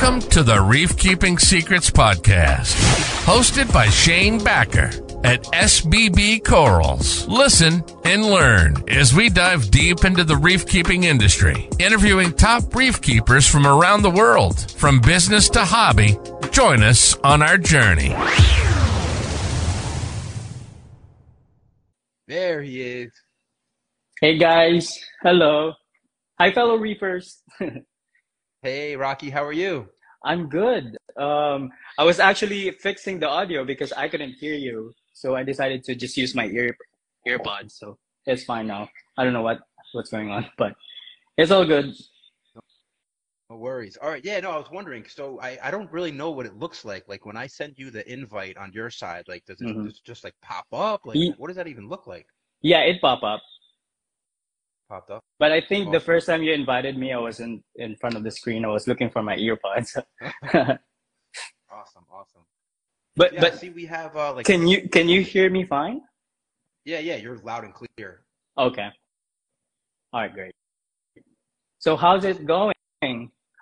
[0.00, 2.72] Welcome to the Reef Keeping Secrets Podcast,
[3.24, 4.90] hosted by Shane Backer
[5.24, 7.26] at SBB Corals.
[7.26, 13.02] Listen and learn as we dive deep into the reef keeping industry, interviewing top reef
[13.02, 16.16] keepers from around the world, from business to hobby.
[16.52, 18.10] Join us on our journey.
[22.28, 23.10] There he is.
[24.20, 25.72] Hey guys, hello.
[26.38, 27.42] Hi, fellow reefers.
[28.62, 29.88] Hey, Rocky, how are you?
[30.24, 30.96] I'm good.
[31.16, 35.84] Um, I was actually fixing the audio because I couldn't hear you, so I decided
[35.84, 36.76] to just use my ear
[37.26, 37.72] earpods.
[37.72, 38.88] So it's fine now.
[39.16, 39.60] I don't know what
[39.92, 40.74] what's going on, but
[41.38, 41.92] it's all good.
[43.50, 43.96] No worries.
[43.98, 44.24] All right.
[44.24, 45.06] Yeah, no, I was wondering.
[45.06, 47.06] So I, I don't really know what it looks like.
[47.08, 49.86] Like when I send you the invite on your side, like does it, Mhm.
[49.86, 51.02] it just like pop up?
[51.04, 52.26] Like what does that even look like?
[52.62, 53.42] Yeah, it pop up.
[54.88, 55.22] Popped up.
[55.38, 58.24] But I think the first time you invited me, I was in in front of
[58.24, 58.64] the screen.
[58.64, 59.96] I was looking for my earpods.
[61.70, 62.42] Awesome, awesome.
[63.14, 66.00] but Yeah, but see, we have uh like can you can you hear me fine?
[66.84, 68.22] yeah, yeah, you're loud and clear.
[68.56, 68.88] Okay.
[70.12, 70.52] All right, great.
[71.78, 72.72] So how's it going?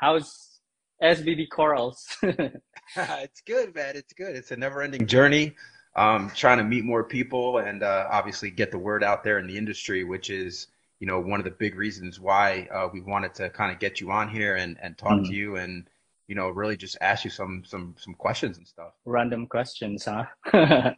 [0.01, 0.61] How's
[1.03, 2.07] SBB Corals?
[2.23, 3.97] it's good, man.
[3.97, 4.37] It's good.
[4.37, 5.57] It's a never-ending journey.
[5.97, 9.47] Um, trying to meet more people and uh, obviously get the word out there in
[9.47, 10.69] the industry, which is,
[11.01, 14.01] you know, one of the big reasons why uh, we wanted to kind of get
[14.01, 15.27] you on here and, and talk Mhm.
[15.29, 15.89] to you and,
[16.29, 18.93] you know, really just ask you some some some questions and stuff.
[19.05, 20.25] Random questions, huh?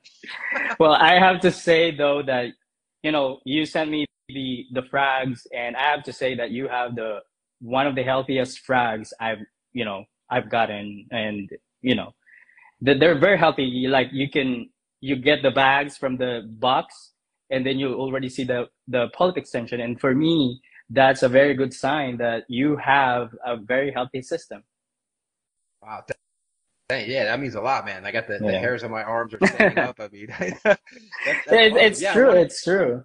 [0.79, 2.51] well, I have to say though that
[3.03, 6.69] you know you sent me the the frags, and I have to say that you
[6.69, 7.21] have the
[7.61, 11.51] one of the healthiest frags I've you know I've gotten, and
[11.83, 12.15] you know
[12.81, 13.87] they're very healthy.
[13.89, 17.13] Like you can you get the bags from the box,
[17.51, 20.61] and then you already see the the polyp extension, and for me.
[20.91, 24.63] That's a very good sign that you have a very healthy system.
[25.83, 26.05] Wow.
[26.91, 28.07] yeah, that means a lot, man.
[28.07, 30.01] I got the, the hairs on my arms are standing up.
[30.01, 32.31] I mean, that's, that's It, it's Yeah, true.
[32.33, 33.05] It's true.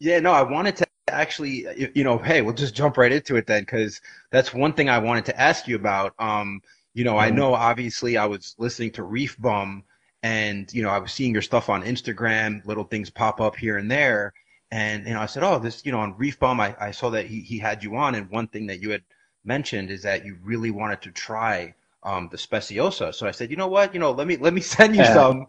[0.00, 3.46] Yeah, no, I wanted to actually, you know, hey, we'll just jump right into it
[3.46, 6.14] then, because that's one thing I wanted to ask you about.
[6.18, 6.60] Um,
[6.94, 7.34] you know, I Mhm.
[7.36, 9.84] know obviously I was listening to Reef Bum
[10.24, 13.78] and, you know, I was seeing your stuff on Instagram, little things pop up here
[13.78, 14.34] and there.
[14.72, 17.10] And, you know, I said, oh, this, you know, on Reef Bum, I, I saw
[17.12, 18.16] that he, he had you on.
[18.16, 19.04] And one thing that you had
[19.44, 21.74] mentioned is that you really wanted to try
[22.04, 23.14] um, the Speciosa.
[23.14, 25.06] So I said, you know what, you know, let me, let me send you Yeah.
[25.06, 25.46] some.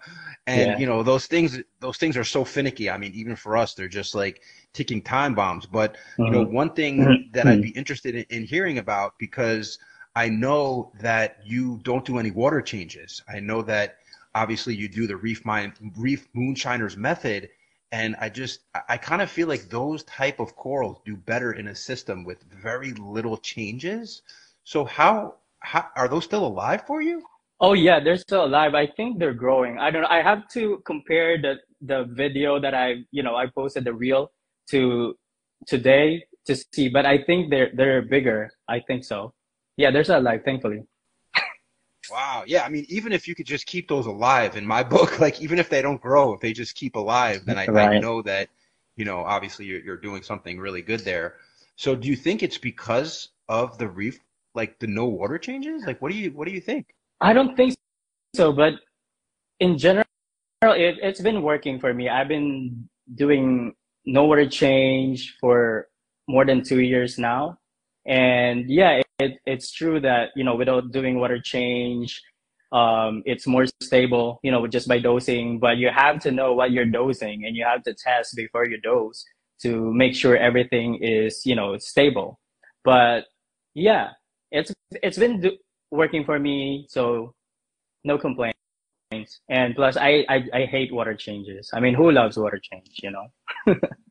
[0.47, 0.79] And, Yeah.
[0.79, 2.89] you know, those things, those things are so finicky.
[2.91, 4.41] I mean, even for us, they're just like
[4.73, 5.67] ticking time bombs.
[5.67, 7.31] But, you know, one thing Mhm.
[7.31, 9.79] that I'd be interested in, in hearing about because
[10.15, 13.23] I know that you don't do any water changes.
[13.29, 13.97] I know that
[14.35, 17.49] obviously you do the reef mine, reef moonshiners method.
[17.91, 21.67] And I just, I- kind of feel like those type of corals do better in
[21.69, 24.21] a system with very little changes.
[24.65, 27.23] So how, how are those still alive for you?
[27.59, 28.75] Oh yeah, they're still alive.
[28.75, 29.79] I think they're growing.
[29.79, 30.09] I don't know.
[30.09, 34.31] I have to compare the the video that I, you know, I posted the reel
[34.71, 35.15] to
[35.65, 38.51] today to see, but I think they're they're bigger.
[38.67, 39.33] I think so.
[39.77, 40.83] Yeah, they're still alive, thankfully.
[42.11, 42.43] Wow.
[42.45, 42.63] Yeah.
[42.63, 45.59] I mean, even if you could just keep those alive in my book, like even
[45.59, 48.49] if they don't grow, if they just keep alive, then I, I know that,
[48.95, 51.35] you know, obviously you're, you're doing something really good there.
[51.75, 54.19] So do you think it's because of the reef,
[54.53, 55.83] like the no water changes?
[55.85, 56.93] Like, what do you, what do you think?
[57.21, 57.75] I don't think
[58.35, 58.73] so, but
[59.59, 60.05] in general,
[60.61, 62.09] it, it's been working for me.
[62.09, 63.73] I've been doing
[64.05, 65.87] no water change for
[66.27, 67.57] more than two years now.
[68.07, 72.21] And yeah, it, it's true that, you know, without doing water change,
[72.71, 76.71] um, it's more stable, you know, just by dosing, but you have to know what
[76.71, 79.23] you're dosing and you have to test before you dose
[79.61, 82.39] to make sure everything is, you know, stable.
[82.83, 83.25] But
[83.73, 84.09] yeah,
[84.51, 84.73] it's,
[85.03, 85.57] it's been do-
[85.91, 86.85] working for me.
[86.89, 87.33] So
[88.03, 88.57] no complaints.
[89.49, 91.69] And plus, I, I, I hate water changes.
[91.73, 93.75] I mean, who loves water change, you know?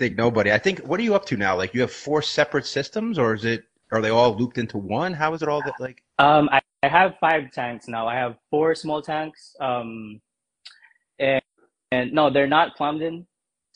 [0.00, 1.54] Think nobody, I think, what are you up to now?
[1.54, 5.12] Like you have four separate systems or is it, are they all looped into one?
[5.12, 6.02] How is it all that like?
[6.18, 8.08] Um, I, I have five tanks now.
[8.08, 9.54] I have four small tanks.
[9.60, 10.22] Um,
[11.18, 11.42] and,
[11.92, 13.26] and no, they're not plumbed in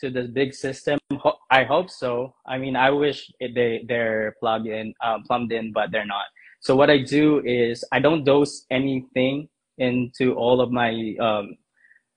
[0.01, 0.99] to the big system.
[1.13, 2.35] Ho- I hope so.
[2.47, 6.25] I mean, I wish it, they they're plugged in, uh, plumbed in, but they're not.
[6.61, 9.47] So what I do is I don't dose anything
[9.77, 11.59] into all of my um,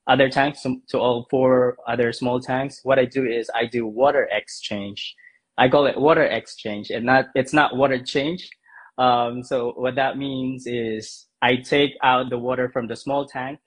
[0.08, 2.80] other tanks, to all four other small tanks.
[2.84, 5.16] What I do is I do water exchange.
[5.58, 8.50] I call it water exchange, and not it's not water change.
[8.98, 13.60] Um, so what that means is I take out the water from the small tank,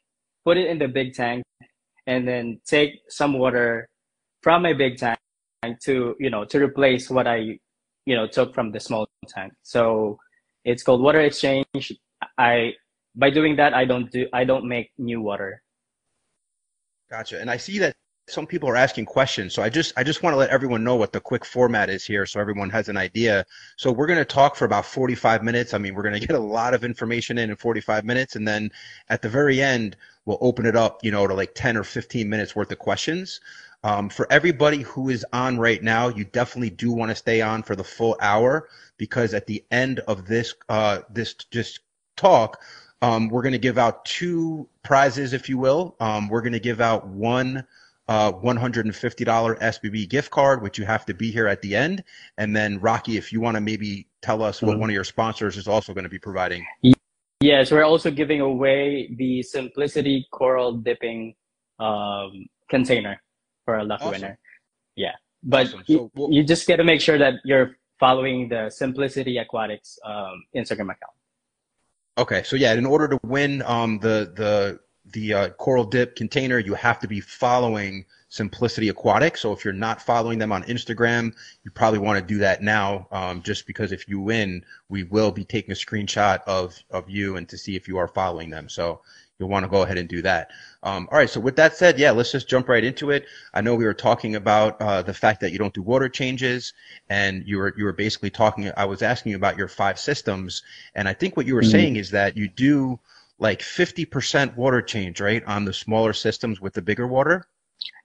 [0.44, 1.44] put it in the big tank,
[2.06, 3.88] and then take some water
[4.42, 5.18] from my big tank
[5.82, 7.58] to you know to replace what I
[8.06, 9.52] you know took from the small tank.
[9.62, 10.18] So
[10.64, 11.92] it's called water exchange.
[12.38, 12.72] I
[13.14, 15.62] by doing that I don't do I don't make new water.
[17.10, 17.40] Gotcha.
[17.40, 17.96] And I see that
[18.28, 19.52] some people are asking questions.
[19.52, 22.04] So I just I just want to let everyone know what the quick format is
[22.04, 23.44] here so everyone has an idea.
[23.76, 25.74] So we're going to talk for about 45 minutes.
[25.74, 28.46] I mean, we're going to get a lot of information in in 45 minutes and
[28.46, 28.70] then
[29.08, 32.28] at the very end we'll open it up, you know, to like 10 or 15
[32.28, 33.40] minutes worth of questions.
[33.82, 37.62] Um, for everybody who is on right now, you definitely do want to stay on
[37.62, 38.68] for the full hour
[38.98, 41.80] because at the end of this uh, this just
[42.16, 42.60] talk,
[43.02, 45.96] um, we're going to give out two prizes, if you will.
[46.00, 47.64] Um, we're going to give out one
[48.08, 52.02] uh, $150 SBB gift card, which you have to be here at the end.
[52.38, 54.80] And then, Rocky, if you want to maybe tell us what mm-hmm.
[54.80, 56.66] one of your sponsors is also going to be providing.
[57.40, 61.34] Yes, we're also giving away the Simplicity Coral Dipping
[61.78, 63.22] um, container
[63.64, 64.20] for a lucky awesome.
[64.20, 64.38] winner.
[64.96, 65.12] Yeah,
[65.42, 65.84] but awesome.
[65.86, 70.44] so, you, you just got to make sure that you're following the Simplicity Aquatics um,
[70.54, 71.14] Instagram account.
[72.20, 76.58] Okay, so yeah, in order to win um, the the the uh, coral dip container,
[76.58, 79.38] you have to be following Simplicity Aquatic.
[79.38, 81.34] So if you're not following them on Instagram,
[81.64, 85.30] you probably want to do that now, um, just because if you win, we will
[85.30, 88.68] be taking a screenshot of of you and to see if you are following them.
[88.68, 89.00] So
[89.40, 90.50] you'll want to go ahead and do that.
[90.82, 91.28] Um, all right.
[91.28, 93.26] So with that said, yeah, let's just jump right into it.
[93.54, 96.72] I know we were talking about uh, the fact that you don't do water changes,
[97.08, 98.70] and you were you were basically talking.
[98.76, 100.62] I was asking you about your five systems,
[100.94, 101.70] and I think what you were mm-hmm.
[101.70, 103.00] saying is that you do
[103.38, 107.46] like 50% water change, right, on the smaller systems with the bigger water?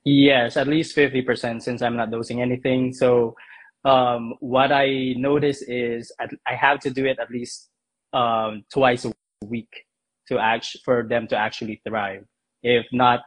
[0.05, 2.93] Yes, at least 50% since I'm not dosing anything.
[2.93, 3.35] So
[3.83, 7.69] um, what I notice is I have to do it at least
[8.13, 9.11] um, twice a
[9.43, 9.84] week
[10.27, 12.25] to act for them to actually thrive.
[12.63, 13.21] If not,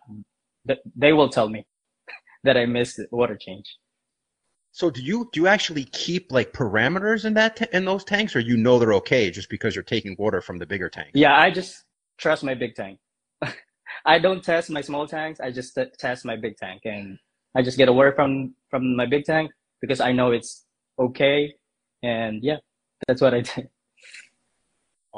[0.97, 1.67] they will tell me
[2.45, 3.67] that I missed water change.
[4.73, 8.37] So do you do you actually keep like parameters in that t- in those tanks,
[8.37, 11.11] or you know they're okay just because you're taking water from the bigger tank?
[11.15, 11.85] Yeah, I just
[12.19, 12.99] trust my big tank.
[14.07, 15.41] I don't test my small tanks.
[15.41, 17.19] I just t- test my big tank, and
[17.57, 20.65] I just get a word from from my big tank because I know it's
[20.99, 21.55] okay.
[22.03, 22.59] And yeah,
[23.07, 23.63] that's what I do.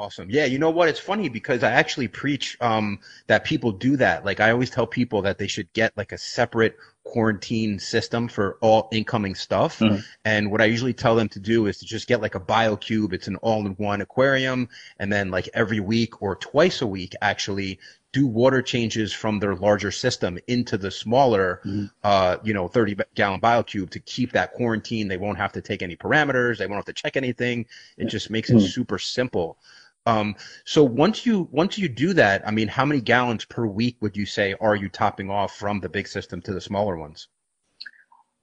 [0.01, 0.31] Awesome.
[0.31, 0.89] Yeah, you know what?
[0.89, 4.25] It's funny because I actually preach um, that people do that.
[4.25, 8.57] Like I always tell people that they should get like a separate quarantine system for
[8.61, 9.77] all incoming stuff.
[9.77, 9.97] Mm-hmm.
[10.25, 13.13] And what I usually tell them to do is to just get like a BioCube.
[13.13, 17.77] It's an all-in-one aquarium, and then like every week or twice a week, actually
[18.11, 21.85] do water changes from their larger system into the smaller, mm-hmm.
[22.03, 25.07] uh, you know, 30 gallon BioCube to keep that quarantine.
[25.07, 26.57] They won't have to take any parameters.
[26.57, 27.67] They won't have to check anything.
[27.97, 28.65] It just makes it mm-hmm.
[28.65, 29.57] super simple.
[30.05, 33.97] Um, so once you once you do that, I mean, how many gallons per week
[34.01, 37.27] would you say are you topping off from the big system to the smaller ones?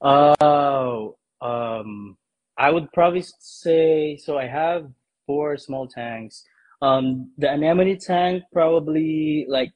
[0.01, 2.17] Oh, um,
[2.57, 4.39] I would probably say so.
[4.39, 4.89] I have
[5.27, 6.45] four small tanks.
[6.81, 9.73] Um, the anemone tank probably like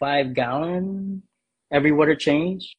[0.00, 1.22] five gallon
[1.70, 2.74] every water change,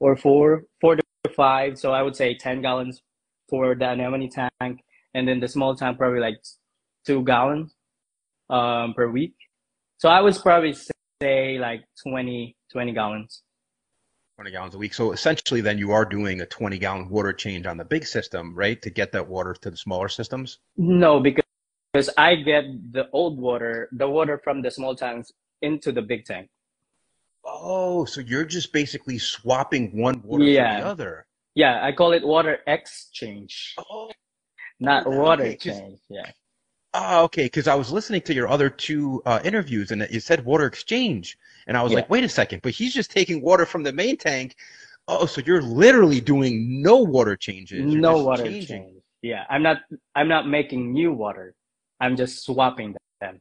[0.00, 1.02] or four four to
[1.36, 1.78] five.
[1.78, 3.02] So I would say ten gallons
[3.50, 4.80] for the anemone tank,
[5.12, 6.38] and then the small tank probably like
[7.04, 7.74] two gallons
[8.50, 9.34] um, per week.
[9.98, 10.76] So I would probably
[11.20, 13.42] say like 20, 20 gallons.
[14.36, 14.94] 20 gallons a week.
[14.94, 18.54] So essentially, then you are doing a 20 gallon water change on the big system,
[18.54, 18.80] right?
[18.82, 20.58] To get that water to the smaller systems?
[20.76, 21.42] No, because
[21.92, 25.32] because I get the old water, the water from the small tanks
[25.62, 26.48] into the big tank.
[27.44, 30.76] Oh, so you're just basically swapping one water yeah.
[30.76, 31.26] for the other.
[31.54, 33.74] Yeah, I call it water exchange.
[33.78, 34.10] Oh,
[34.78, 35.56] not water okay.
[35.56, 35.98] change.
[36.08, 36.30] Yeah.
[37.00, 37.44] Oh, okay.
[37.44, 41.38] Because I was listening to your other two uh, interviews, and you said water exchange,
[41.68, 42.00] and I was yeah.
[42.00, 44.56] like, wait a second, but he's just taking water from the main tank.
[45.06, 47.92] Oh, so you're literally doing no water changes.
[47.92, 48.82] You're no water changing.
[48.82, 49.02] change.
[49.22, 49.78] Yeah, I'm not.
[50.16, 51.54] I'm not making new water.
[52.00, 53.40] I'm just swapping them.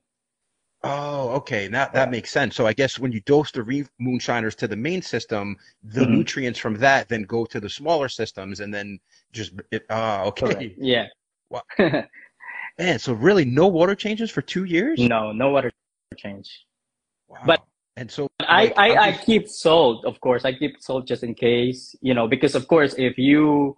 [0.83, 1.67] Oh, okay.
[1.67, 2.55] That that makes sense.
[2.55, 6.13] So I guess when you dose the reef moonshiners to the main system, the mm-hmm.
[6.13, 8.99] nutrients from that then go to the smaller systems, and then
[9.33, 9.53] just
[9.89, 10.53] ah, uh, okay.
[10.53, 10.73] Correct.
[10.77, 11.07] Yeah.
[11.49, 11.63] Wow.
[12.77, 14.99] Man, so really no water changes for two years?
[14.99, 15.71] No, no water
[16.15, 16.65] change.
[17.27, 17.39] Wow.
[17.45, 17.63] But
[17.95, 20.45] and so like, I, I, I keep salt, of course.
[20.45, 23.75] I keep salt just in case, you know, because of course if you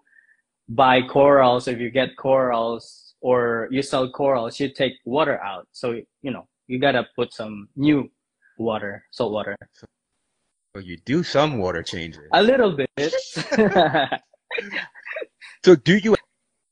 [0.67, 5.67] buy corals, if you get corals or you sell corals, you take water out.
[5.71, 8.11] So, you know, you gotta put some new
[8.57, 9.55] water, salt water.
[9.71, 9.87] So,
[10.75, 12.27] so you do some water changes.
[12.33, 12.89] A little bit.
[15.63, 16.15] so do you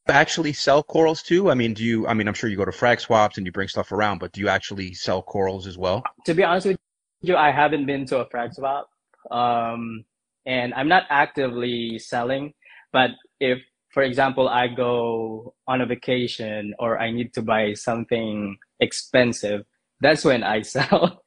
[0.10, 1.50] actually sell corals too?
[1.50, 2.08] I mean, do you?
[2.08, 4.32] I mean, I'm sure you go to frag swaps and you bring stuff around, but
[4.32, 6.04] do you actually sell corals as well?
[6.26, 6.78] To be honest with
[7.22, 8.90] you, I haven't been to a frag swap,
[9.32, 10.06] um,
[10.46, 12.54] and I'm not actively selling.
[12.92, 13.60] But if
[13.98, 19.66] for example, I go on a vacation or I need to buy something expensive,
[20.02, 21.24] that's when I sell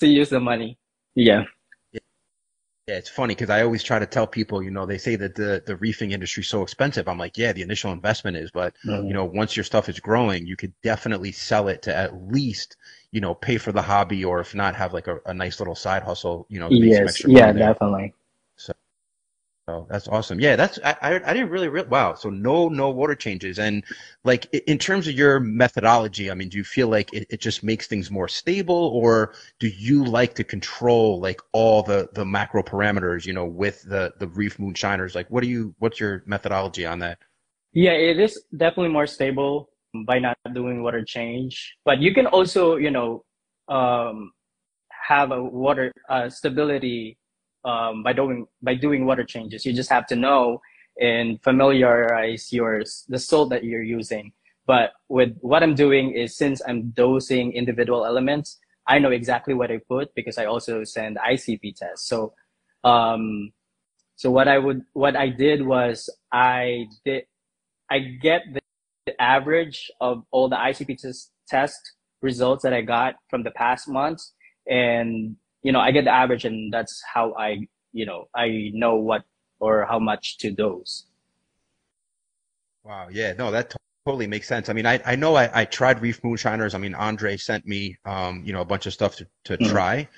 [0.00, 0.78] to use the money.
[1.14, 1.44] Yeah.
[2.88, 5.34] Yeah, it's funny because I always try to tell people, you know, they say that
[5.34, 7.08] the, the reefing industry is so expensive.
[7.08, 9.08] I'm like, yeah, the initial investment is, but mm-hmm.
[9.08, 12.76] you know, once your stuff is growing, you could definitely sell it to at least,
[13.10, 15.74] you know, pay for the hobby or if not have like a, a nice little
[15.74, 16.68] side hustle, you know.
[16.70, 18.14] Yes, yeah, definitely.
[19.68, 20.38] Oh, that's awesome.
[20.38, 22.14] Yeah, that's I, I, I didn't really, really wow.
[22.14, 23.82] So no no water changes and
[24.22, 27.64] like in terms of your methodology, I mean, do you feel like it, it just
[27.64, 32.62] makes things more stable, or do you like to control like all the the macro
[32.62, 35.16] parameters, you know, with the the reef moonshiners?
[35.16, 37.18] Like, what do you what's your methodology on that?
[37.72, 39.70] Yeah, it is definitely more stable
[40.06, 43.24] by not doing water change, but you can also you know
[43.66, 44.30] um,
[45.08, 47.18] have a water uh, stability
[47.66, 49.66] um, by doing by doing water changes.
[49.66, 50.60] You just have to know
[50.98, 54.32] and familiarize your the salt that you're using.
[54.66, 58.58] But with what I'm doing is since I'm dosing individual elements,
[58.88, 62.08] I know exactly what I put because I also send ICP tests.
[62.08, 62.32] So,
[62.82, 63.52] um,
[64.16, 67.24] so what I would what I did was I did
[67.90, 68.60] I get the,
[69.06, 71.78] the average of all the ICP test, test
[72.22, 74.32] results that I got from the past months,
[74.68, 78.94] and you know, I get the average and that's how I, you know, I know
[78.94, 79.24] what
[79.58, 81.06] or how much to dose.
[82.84, 83.08] Wow.
[83.10, 83.32] Yeah.
[83.32, 83.74] No, that
[84.06, 84.68] totally makes sense.
[84.68, 86.76] I mean, I, I know I, I tried Reef Moonshiners.
[86.76, 89.72] I mean, Andre sent me, um, you know, a bunch of stuff to, to mm-hmm.
[89.72, 90.08] try.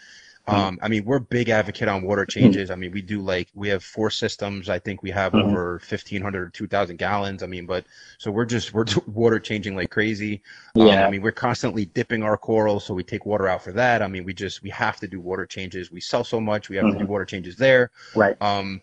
[0.48, 0.60] Mm-hmm.
[0.60, 2.40] Um, I mean, we're big advocate on water mm-hmm.
[2.40, 2.70] changes.
[2.70, 4.68] I mean, we do like we have four systems.
[4.68, 5.48] I think we have mm-hmm.
[5.48, 7.42] over fifteen hundred or two thousand gallons.
[7.42, 7.84] I mean, but
[8.18, 10.42] so we're just we're water changing like crazy.
[10.74, 11.06] Um, yeah.
[11.06, 14.02] I mean, we're constantly dipping our corals, so we take water out for that.
[14.02, 15.92] I mean, we just we have to do water changes.
[15.92, 17.90] We sell so much, we have to do water changes there.
[18.14, 18.40] Right.
[18.40, 18.80] Um,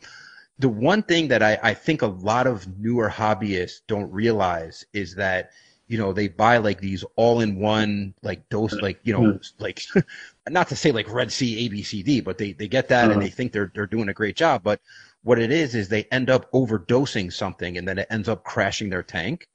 [0.59, 5.15] the one thing that I, I think a lot of newer hobbyists don't realize is
[5.15, 5.51] that
[5.87, 9.63] you know they buy like these all in one like dose like you know mm-hmm.
[9.63, 9.81] like
[10.49, 13.21] not to say like red sea abcd but they they get that and uh-huh.
[13.21, 14.79] they think they're they're doing a great job but
[15.23, 18.89] what it is is they end up overdosing something and then it ends up crashing
[18.89, 19.47] their tank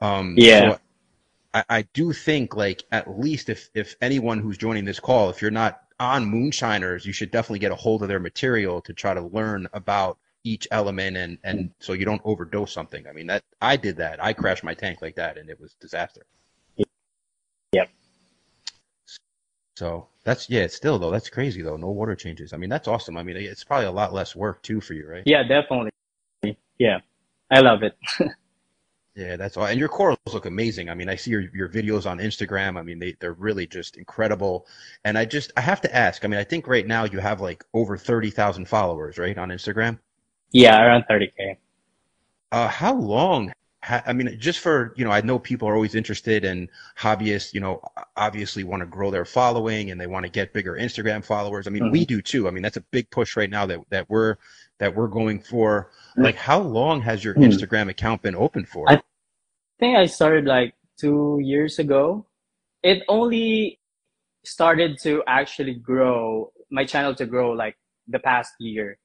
[0.00, 0.78] um yeah so
[1.54, 5.40] I, I do think like at least if if anyone who's joining this call if
[5.40, 9.14] you're not on moonshiners you should definitely get a hold of their material to try
[9.14, 10.18] to learn about
[10.48, 13.06] each element and and so you don't overdose something.
[13.06, 14.22] I mean that I did that.
[14.22, 16.22] I crashed my tank like that and it was disaster.
[17.72, 17.90] Yep.
[19.76, 21.76] So that's yeah, still though, that's crazy though.
[21.76, 22.52] No water changes.
[22.52, 23.16] I mean that's awesome.
[23.16, 25.22] I mean it's probably a lot less work too for you, right?
[25.26, 25.90] Yeah, definitely.
[26.78, 27.00] Yeah.
[27.50, 27.96] I love it.
[29.18, 29.66] Yeah, that's all.
[29.66, 30.88] And your corals look amazing.
[30.88, 32.78] I mean, I see your, your videos on Instagram.
[32.78, 34.64] I mean, they, they're really just incredible.
[35.04, 37.40] And I just, I have to ask, I mean, I think right now you have
[37.40, 39.98] like over 30,000 followers, right, on Instagram?
[40.52, 41.56] Yeah, around 30K.
[42.52, 43.52] Uh, how long?
[43.88, 47.60] I mean, just for, you know, I know people are always interested and hobbyists, you
[47.60, 47.80] know,
[48.16, 51.66] obviously want to grow their following and they want to get bigger Instagram followers.
[51.66, 51.92] I mean, mm-hmm.
[51.92, 52.48] we do too.
[52.48, 54.36] I mean, that's a big push right now that, that we're,
[54.78, 55.90] that we're going for.
[56.12, 56.22] Mm-hmm.
[56.22, 57.44] Like, how long has your mm-hmm.
[57.44, 58.90] Instagram account been open for?
[58.90, 59.00] I
[59.78, 62.26] think I started like two years ago.
[62.82, 63.78] It only
[64.44, 67.76] started to actually grow, my channel to grow like
[68.08, 68.98] the past year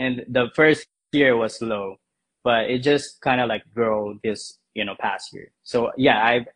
[0.00, 1.96] and the first year was low,
[2.42, 5.52] but it just kind of like grow this you know past year.
[5.62, 6.46] So yeah, I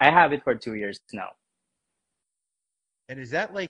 [0.00, 1.28] I have it for two years now.
[3.08, 3.68] And is that like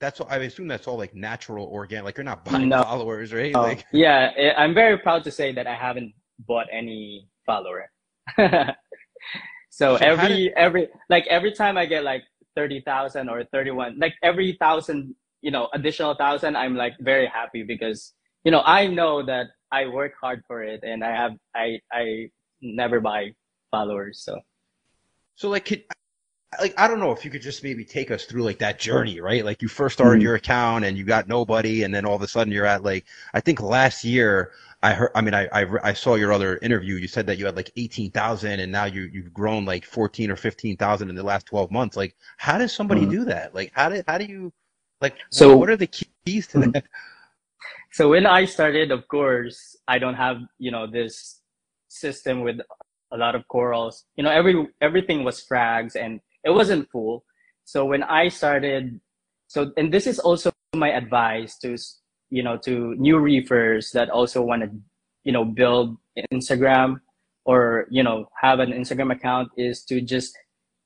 [0.00, 2.04] that's all, I assume that's all like natural organic.
[2.04, 2.82] Like you're not buying no.
[2.82, 3.52] followers, right?
[3.54, 7.90] Oh, like yeah, eh, I'm very proud to say that I haven't bought any follower.
[8.38, 8.74] so,
[9.70, 10.52] so every did...
[10.56, 15.14] every like every time I get like thirty thousand or thirty one, like every thousand
[15.40, 18.12] you know additional thousand, I'm like very happy because
[18.46, 22.30] you know, I know that I work hard for it and I have, I, I
[22.62, 23.32] never buy
[23.72, 24.22] followers.
[24.24, 24.38] So,
[25.34, 25.82] so like, could,
[26.60, 29.20] like, I don't know if you could just maybe take us through like that journey,
[29.20, 29.44] right?
[29.44, 30.26] Like you first started mm-hmm.
[30.26, 33.04] your account and you got nobody and then all of a sudden you're at like,
[33.34, 36.94] I think last year I heard, I mean, I, I, I saw your other interview.
[36.94, 40.36] You said that you had like 18,000 and now you, you've grown like 14 or
[40.36, 41.96] 15,000 in the last 12 months.
[41.96, 43.10] Like, how does somebody mm-hmm.
[43.10, 43.56] do that?
[43.56, 44.52] Like, how did, how do you,
[45.00, 46.70] like, so what are the keys to mm-hmm.
[46.70, 46.84] that?
[47.92, 51.40] So when I started, of course, I don't have you know this
[51.88, 52.60] system with
[53.12, 54.04] a lot of corals.
[54.16, 57.24] You know, every everything was frags and it wasn't full.
[57.64, 59.00] So when I started,
[59.48, 61.76] so and this is also my advice to
[62.30, 64.70] you know to new reefers that also want to
[65.24, 65.96] you know build
[66.32, 67.00] Instagram
[67.44, 70.36] or you know have an Instagram account is to just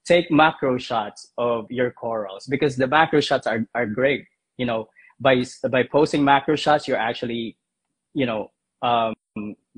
[0.07, 4.25] take macro shots of your corals because the macro shots are, are great
[4.57, 4.89] you know
[5.21, 7.57] by by posting macro shots, you're actually,
[8.15, 8.51] you know,
[8.83, 9.15] um,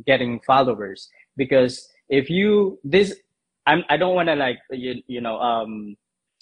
[0.06, 1.08] getting followers.
[1.36, 3.14] Because if you this
[3.66, 5.96] I'm I don't want to like you you know um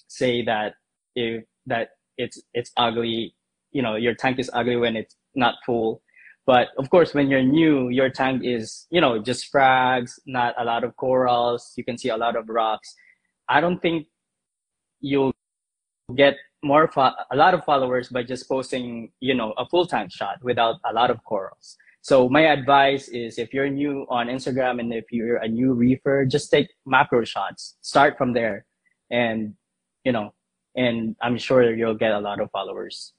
[0.08, 0.74] say that
[1.14, 3.34] if that it's it's ugly
[3.72, 6.02] you know your tank is ugly when it's not full.
[6.46, 10.64] But of course when you're new your tank is you know just frags not a
[10.64, 11.72] lot of corals.
[11.76, 12.94] You can see a lot of rocks.
[13.48, 14.06] I don't think
[15.00, 15.32] you'll
[16.16, 20.12] get more fo- a lot of followers by just posting you know a full tank
[20.12, 24.80] shot without a lot of corals so my advice is if you're new on instagram
[24.80, 27.76] and if you're a new reefer just take macro shots.
[27.82, 28.64] Start from there
[29.10, 29.54] and
[30.04, 30.32] you know
[30.76, 33.12] and i'm sure you'll get a lot of followers.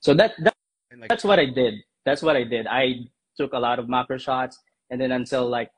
[0.00, 0.54] So that, that
[0.98, 1.74] like, that's what i did.
[2.04, 2.66] That's what i did.
[2.66, 4.58] I took a lot of macro shots
[4.90, 5.70] and then until like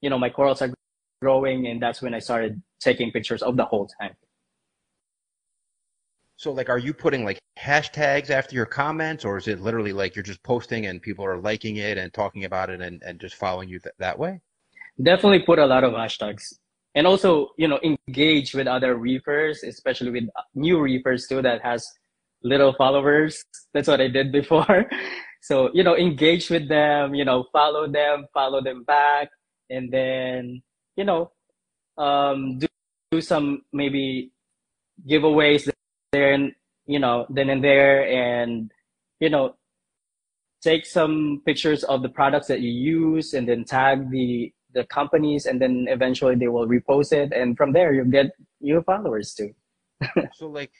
[0.00, 0.72] you know my corals are
[1.20, 4.14] growing and that's when i started taking pictures of the whole tank
[6.36, 10.16] so like, are you putting like hashtags after your comments, or is it literally like
[10.16, 13.34] you're just posting and people are liking it and talking about it and, and just
[13.34, 14.40] following you th- that way?
[15.02, 16.54] Definitely put a lot of hashtags,
[16.94, 20.24] and also you know engage with other reefers, especially with
[20.54, 21.86] new reefers too that has
[22.42, 23.44] little followers.
[23.72, 24.86] That's what I did before.
[25.42, 29.28] so you know engage with them, you know follow them, follow them back,
[29.70, 30.62] and then
[30.96, 31.30] you know
[31.98, 32.66] um, do,
[33.10, 34.32] do some maybe
[35.08, 35.68] giveaways
[36.12, 36.52] there and
[36.86, 38.70] you know then and there and
[39.18, 39.54] you know
[40.62, 45.46] take some pictures of the products that you use and then tag the the companies
[45.46, 49.52] and then eventually they will repost it and from there you get new followers too.
[50.34, 50.70] So like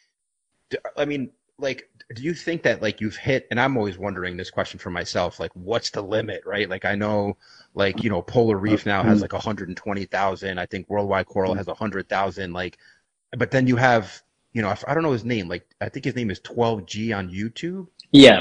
[0.96, 4.50] i mean like do you think that like you've hit and i'm always wondering this
[4.50, 6.68] question for myself like what's the limit right?
[6.68, 7.36] Like i know
[7.74, 9.06] like you know polar reef uh, now mm.
[9.06, 11.58] has like 120000 i think worldwide coral mm.
[11.58, 12.78] has 100000 like
[13.36, 15.48] but then you have you know, I, I don't know his name.
[15.48, 17.88] Like, I think his name is 12G on YouTube.
[18.10, 18.40] Yeah.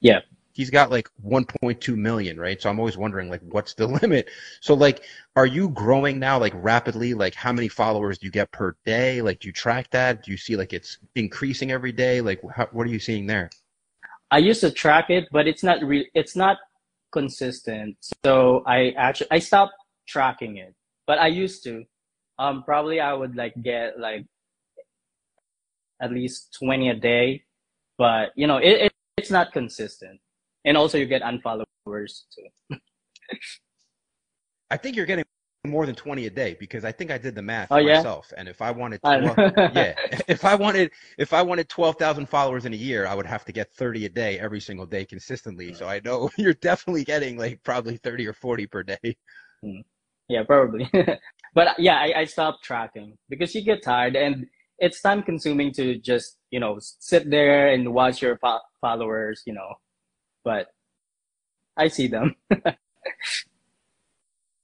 [0.00, 0.20] Yeah.
[0.52, 2.60] He's got like 1.2 million, right?
[2.60, 4.28] So I'm always wondering, like, what's the limit?
[4.60, 5.04] So, like,
[5.36, 7.14] are you growing now, like, rapidly?
[7.14, 9.22] Like, how many followers do you get per day?
[9.22, 10.24] Like, do you track that?
[10.24, 12.20] Do you see, like, it's increasing every day?
[12.20, 13.50] Like, how, what are you seeing there?
[14.30, 16.58] I used to track it, but it's not re- it's not
[17.12, 17.96] consistent.
[18.24, 19.72] So I actually I stopped
[20.06, 20.74] tracking it,
[21.06, 21.84] but I used to.
[22.38, 24.24] Um, probably I would like get like
[26.00, 27.44] at least 20 a day.
[27.96, 30.20] But you know it, it it's not consistent.
[30.64, 32.48] And also you get unfollowers too.
[34.70, 35.24] I think you're getting
[35.66, 38.28] more than 20 a day because i think i did the math oh, myself.
[38.32, 38.40] Yeah?
[38.40, 39.36] and if i wanted 12,
[39.74, 39.94] yeah
[40.28, 43.52] if i wanted if i wanted 12,000 followers in a year i would have to
[43.52, 45.74] get 30 a day every single day consistently.
[45.74, 49.16] So i know you're definitely getting like probably 30 or 40 per day.
[49.62, 49.80] Hmm.
[50.28, 50.90] yeah probably.
[51.54, 54.14] But yeah I, I stopped tracking because you get tired.
[54.14, 54.46] And
[54.78, 59.52] it's time consuming to just you know sit there and watch your fo- followers you
[59.52, 59.74] know
[60.44, 60.68] but
[61.76, 62.34] i see them.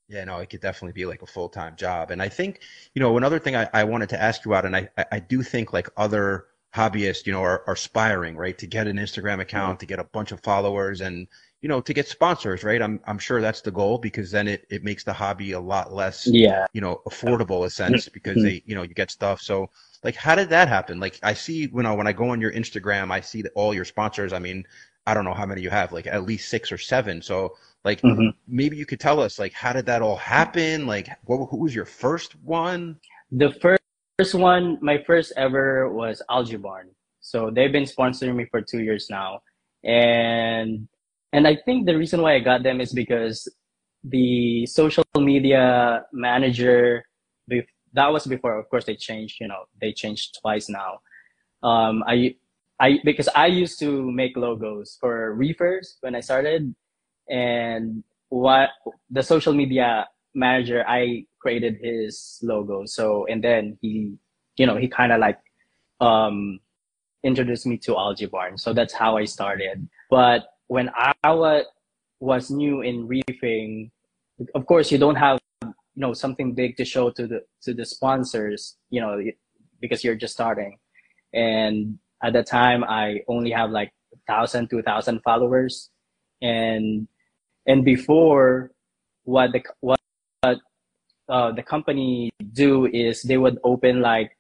[0.07, 2.61] Yeah no it could definitely be like a full-time job and i think
[2.94, 5.42] you know another thing i, I wanted to ask you about and I, I do
[5.42, 6.44] think like other
[6.77, 9.81] hobbyists you know are, are aspiring right to get an instagram account mm-hmm.
[9.81, 11.27] to get a bunch of followers and
[11.62, 12.83] you know to get sponsors right?
[12.83, 15.94] I'm i'm sure that's the goal because then it, it makes the hobby a lot
[15.94, 16.66] less yeah.
[16.74, 18.12] you know affordable a sense mm-hmm.
[18.12, 19.40] because they you know you get stuff.
[19.40, 19.70] So
[20.04, 21.00] like, how did that happen?
[21.00, 23.72] Like, I see, you know, when I go on your Instagram, I see that all
[23.72, 24.34] your sponsors.
[24.34, 24.64] I mean,
[25.06, 27.22] I don't know how many you have, like at least six or seven.
[27.22, 28.28] So, like, mm-hmm.
[28.46, 30.86] maybe you could tell us, like, how did that all happen?
[30.86, 32.96] Like, what, who was your first one?
[33.32, 36.58] The first one, my first ever was Algae
[37.20, 39.40] So they've been sponsoring me for two years now,
[39.82, 40.86] and
[41.32, 43.48] and I think the reason why I got them is because
[44.04, 47.04] the social media manager
[47.94, 51.00] that was before of course they changed you know they changed twice now.
[51.62, 52.35] Um, i
[52.80, 56.74] i because i used to make logos for reefers when i started
[57.30, 58.68] and what
[59.11, 62.87] the social media manager i created his logo.
[62.87, 64.16] So and then he
[64.57, 65.38] you know he kind of like
[66.00, 66.59] um
[67.22, 68.57] introduced me to algae barn.
[68.57, 69.87] So that's how i started.
[70.09, 71.66] But when i was
[72.20, 73.90] was new in reefing
[74.54, 75.38] of course you don't have
[75.94, 79.20] you know something big to show to the to the sponsors you know
[79.80, 80.78] because you're just starting.
[81.33, 83.92] And at the time i only have like
[84.26, 85.90] 1000 2000 followers.
[86.42, 87.09] And
[87.66, 88.70] and before
[89.24, 90.00] what the what
[91.28, 94.37] uh, the company do is they would open like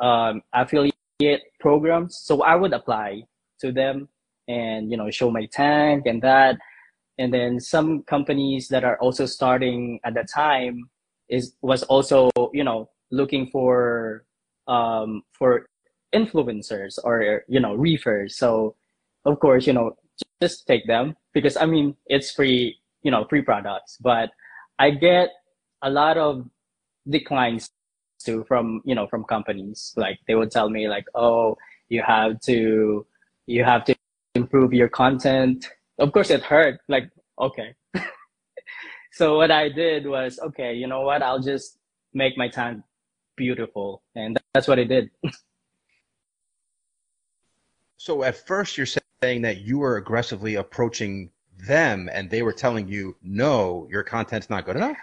[0.00, 2.18] um, affiliate programs.
[2.18, 3.24] So i would apply
[3.60, 4.08] to them
[4.48, 6.58] and you know show my tank and that.
[7.18, 10.88] And then some companies that are also starting at the time
[11.32, 14.24] is was also you know looking for
[14.68, 15.66] um, for
[16.14, 18.36] influencers or you know reefers.
[18.36, 18.76] So
[19.24, 19.96] of course you know
[20.40, 23.96] just take them because i mean it's free you know free products.
[24.00, 24.30] But
[24.78, 25.30] i get
[25.82, 26.46] a lot of
[27.08, 27.70] declines
[28.22, 29.94] too from you know from companies.
[29.96, 31.56] Like they would tell me like oh
[31.88, 33.06] you have to
[33.46, 33.96] you have to
[34.34, 35.70] improve your content.
[35.98, 36.80] Of course it hurt.
[36.88, 37.08] Like
[37.40, 37.74] okay
[39.12, 41.22] so what i did was okay you know what?
[41.22, 41.78] I'll just
[42.14, 42.84] make my time
[43.36, 44.02] beautiful.
[44.14, 45.10] And that's what i did.
[47.96, 51.30] So at first you're saying that you were aggressively approaching
[51.68, 54.96] them and they were telling you no your content's not good enough?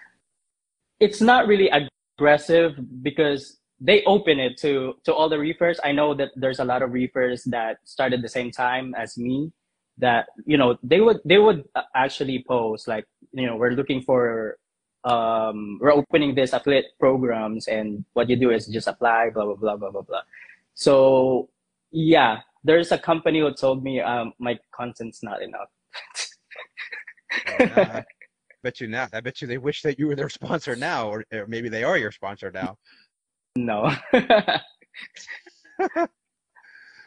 [1.00, 5.80] It's not really aggressive because they open it to to all the reefers.
[5.82, 9.54] I know that there's a lot of reefers that started the same time as me
[10.00, 11.64] that you know they would they would
[11.96, 14.58] actually post like you know we're looking for
[15.04, 19.56] um we're opening this affiliate programs and what you do is just apply blah blah
[19.56, 20.22] blah blah blah blah
[20.74, 21.48] so
[21.92, 25.70] yeah there's a company who told me um my content's not enough
[27.60, 28.02] oh,
[28.64, 29.10] bet you not.
[29.14, 31.84] I bet you they wish that you were their sponsor now, or, or maybe they
[31.84, 32.78] are your sponsor now.
[33.56, 33.92] No.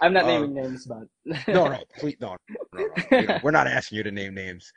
[0.02, 1.04] I'm not naming um, names, but
[1.46, 2.36] no, no, please, no,
[2.74, 3.38] no, no.
[3.42, 4.72] We're not asking you to name names.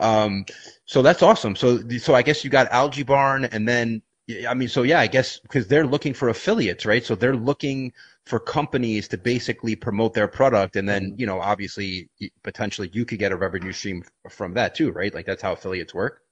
[0.00, 0.46] Um,
[0.86, 1.54] so that's awesome.
[1.54, 4.00] So, so I guess you got Algae Barn, and then
[4.48, 7.04] I mean, so yeah, I guess because they're looking for affiliates, right?
[7.04, 7.92] So they're looking
[8.24, 11.20] for companies to basically promote their product, and then mm-hmm.
[11.20, 12.08] you know, obviously,
[12.42, 15.14] potentially, you could get a revenue stream from that too, right?
[15.14, 16.22] Like that's how affiliates work.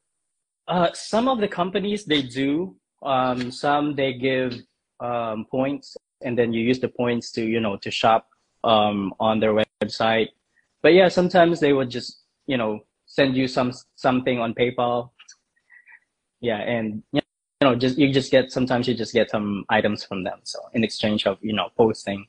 [0.67, 2.77] Uh, some of the companies they do.
[3.03, 4.61] Um, some they give
[5.01, 8.27] um, points, and then you use the points to you know to shop
[8.65, 10.29] um, on their website.
[10.83, 15.11] But yeah, sometimes they would just you know send you some something on PayPal.
[16.41, 17.21] Yeah, and you
[17.61, 20.41] know just you just get sometimes you just get some items from them.
[20.45, 22.27] So in exchange of you know posting.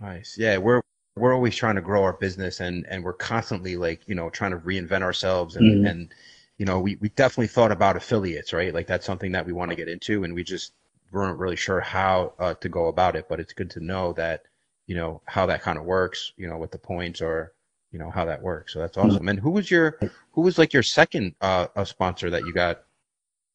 [0.00, 0.36] Nice.
[0.38, 0.82] Yeah, we're
[1.16, 4.52] we're always trying to grow our business and and we're constantly like you know trying
[4.52, 5.86] to reinvent ourselves and mm-hmm.
[5.86, 6.14] and
[6.58, 8.74] you know, we, we definitely thought about affiliates, right?
[8.74, 10.72] Like that's something that we want to get into, and we just
[11.12, 13.26] weren't really sure how uh, to go about it.
[13.28, 14.42] But it's good to know that,
[14.86, 17.52] you know, how that kind of works, you know, with the points or,
[17.92, 18.72] you know, how that works.
[18.72, 19.28] So that's awesome.
[19.28, 19.98] And who was your,
[20.32, 22.82] who was like your second uh, sponsor that you got?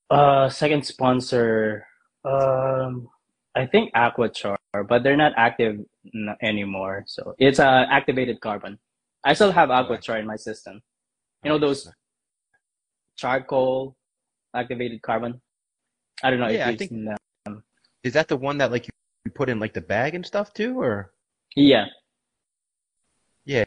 [0.09, 1.85] Uh, second sponsor,
[2.25, 3.07] um,
[3.55, 5.79] I think Aquachar, but they're not active
[6.41, 7.03] anymore.
[7.07, 8.79] So it's uh, activated carbon.
[9.23, 10.81] I still have Aquachar in my system.
[11.43, 11.89] You know those
[13.15, 13.95] charcoal
[14.55, 15.41] activated carbon.
[16.23, 17.15] I don't know yeah, I think, um,
[18.03, 18.87] Is that the one that like
[19.25, 21.11] you put in like the bag and stuff too, or?
[21.55, 21.85] Yeah.
[23.45, 23.65] Yeah.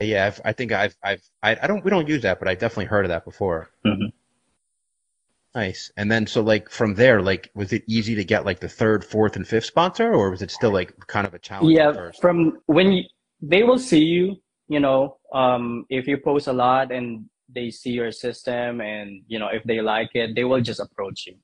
[0.00, 2.54] Yeah, I've, i think I've, I've, I, I don't, we don't use that, but I
[2.54, 3.70] definitely heard of that before.
[3.84, 4.06] Mm-hmm.
[5.54, 5.92] Nice.
[5.96, 9.04] And then, so like from there, like, was it easy to get like the third,
[9.04, 11.76] fourth, and fifth sponsor, or was it still like kind of a challenge?
[11.76, 13.04] Yeah, from when you,
[13.42, 14.36] they will see you,
[14.68, 19.38] you know, um, if you post a lot and they see your system and you
[19.38, 21.34] know if they like it they will just approach you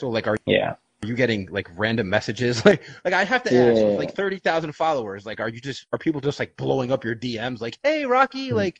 [0.00, 3.54] so like are yeah are you getting like random messages like like i have to
[3.54, 3.72] yeah.
[3.72, 7.14] ask like 30,000 followers like are you just are people just like blowing up your
[7.14, 8.56] dms like hey rocky mm-hmm.
[8.56, 8.78] like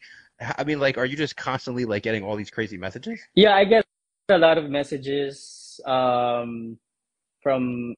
[0.58, 3.64] i mean like are you just constantly like getting all these crazy messages yeah i
[3.64, 3.84] get
[4.30, 6.78] a lot of messages um
[7.42, 7.94] from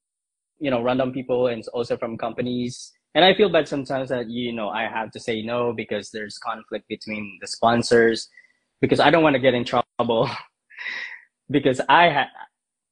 [0.58, 4.52] you know random people and also from companies and I feel bad sometimes that you
[4.52, 8.28] know I have to say no because there's conflict between the sponsors
[8.80, 10.30] because I don't want to get in trouble
[11.50, 12.28] because I had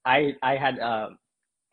[0.05, 1.11] I I had uh,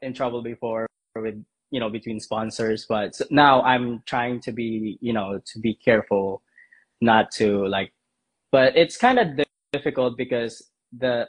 [0.02, 5.14] in trouble before with you know between sponsors but now I'm trying to be you
[5.14, 6.42] know to be careful
[7.02, 7.92] not to like
[8.52, 9.28] but it's kind of
[9.74, 11.28] difficult because the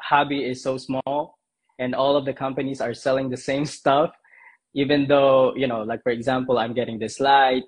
[0.00, 1.38] hobby is so small
[1.78, 4.10] and all of the companies are selling the same stuff
[4.74, 7.64] even though you know like for example i'm getting this light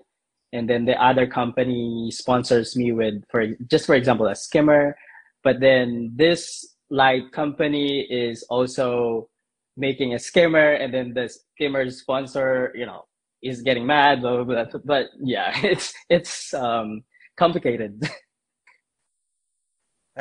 [0.53, 4.97] and then the other company sponsors me with for just for example a skimmer
[5.43, 9.29] but then this light company is also
[9.77, 13.05] making a skimmer and then the skimmer sponsor you know
[13.43, 14.81] is getting mad blah, blah, blah.
[14.85, 17.03] but yeah it's it's um
[17.37, 18.03] complicated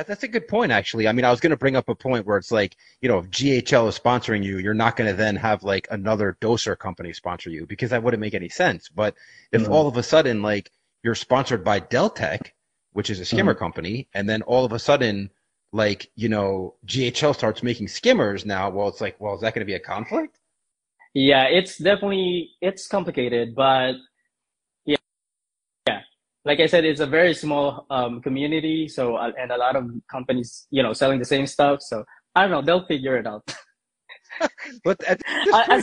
[0.07, 1.07] that's a good point, actually.
[1.07, 3.19] I mean, I was going to bring up a point where it's like, you know,
[3.19, 7.13] if GHL is sponsoring you, you're not going to then have like another doser company
[7.13, 8.89] sponsor you because that wouldn't make any sense.
[8.89, 9.15] But
[9.51, 9.71] if mm-hmm.
[9.71, 10.71] all of a sudden, like,
[11.03, 12.51] you're sponsored by Deltec,
[12.93, 13.59] which is a skimmer mm-hmm.
[13.59, 15.29] company, and then all of a sudden,
[15.71, 19.61] like, you know, GHL starts making skimmers now, well, it's like, well, is that going
[19.61, 20.39] to be a conflict?
[21.13, 23.93] Yeah, it's definitely, it's complicated, but
[24.85, 24.97] yeah,
[25.87, 26.01] yeah.
[26.45, 28.87] like I said, it's a very small um, community.
[28.87, 31.81] So uh, and a lot of companies, you know, selling the same stuff.
[31.81, 32.03] So
[32.35, 33.43] I don't know, they'll figure it out.
[34.83, 35.17] but as,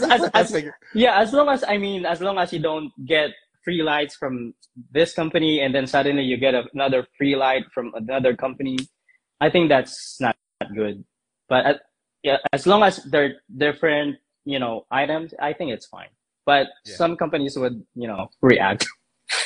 [0.02, 3.30] as, as, yeah, as long as I mean, as long as you don't get
[3.64, 4.54] free lights from
[4.92, 8.78] this company and then suddenly you get another free light from another company
[9.40, 10.36] i think that's not
[10.74, 11.04] good
[11.48, 11.74] but uh,
[12.22, 16.08] yeah, as long as they're different you know items i think it's fine
[16.44, 16.96] but yeah.
[16.96, 18.86] some companies would you know react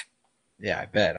[0.58, 1.16] yeah i bet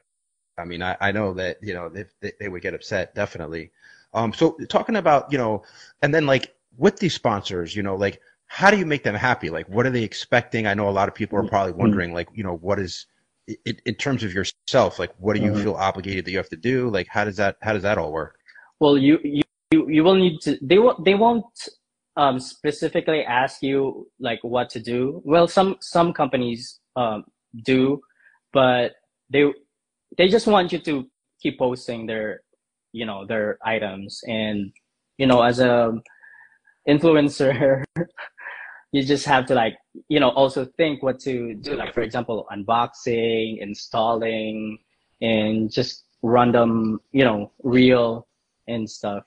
[0.58, 2.06] i mean i, I know that you know they,
[2.40, 3.72] they would get upset definitely
[4.14, 5.64] um so talking about you know
[6.02, 8.22] and then like with these sponsors you know like
[8.54, 9.50] how do you make them happy?
[9.50, 10.68] Like, what are they expecting?
[10.68, 11.84] I know a lot of people are probably mm-hmm.
[11.84, 13.06] wondering, like, you know, what is
[13.48, 15.00] in, in terms of yourself?
[15.00, 15.64] Like, what do you mm-hmm.
[15.64, 16.90] feel obligated that you have to do?
[16.90, 18.40] Like, how does that how does that all work?
[18.82, 19.44] Well, you you
[19.88, 20.58] you will need to.
[20.60, 21.46] They won't they won't
[22.18, 25.22] um, specifically ask you like what to do.
[25.24, 27.26] Well, some some companies um,
[27.64, 28.02] do,
[28.52, 28.94] but
[29.30, 29.54] they
[30.18, 31.06] they just want you to
[31.40, 32.42] keep posting their
[32.92, 34.74] you know their items and
[35.20, 35.94] you know as a
[36.90, 37.84] influencer
[38.92, 39.78] you just have to like
[40.10, 44.78] you know also think what to do like for example unboxing installing
[45.22, 48.28] and just random you know reel
[48.72, 49.24] and stuff.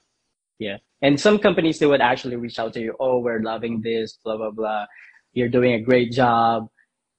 [0.58, 0.78] Yeah.
[1.02, 4.36] And some companies they would actually reach out to you oh we're loving this blah
[4.36, 4.86] blah blah.
[5.32, 6.68] You're doing a great job.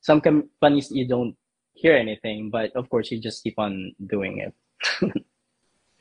[0.01, 1.35] Some companies you don't
[1.73, 4.53] hear anything but of course you just keep on doing it.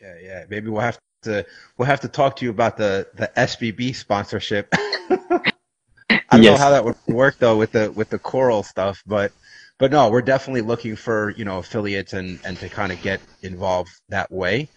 [0.00, 0.44] Yeah yeah.
[0.50, 1.46] Maybe we'll have to
[1.78, 4.68] we'll have to talk to you about the the sbb sponsorship.
[4.74, 6.58] I don't yes.
[6.58, 9.32] know how that would work though with the with the coral stuff, but
[9.78, 13.20] but no, we're definitely looking for you know affiliates and and to kind of get
[13.42, 14.68] involved that way.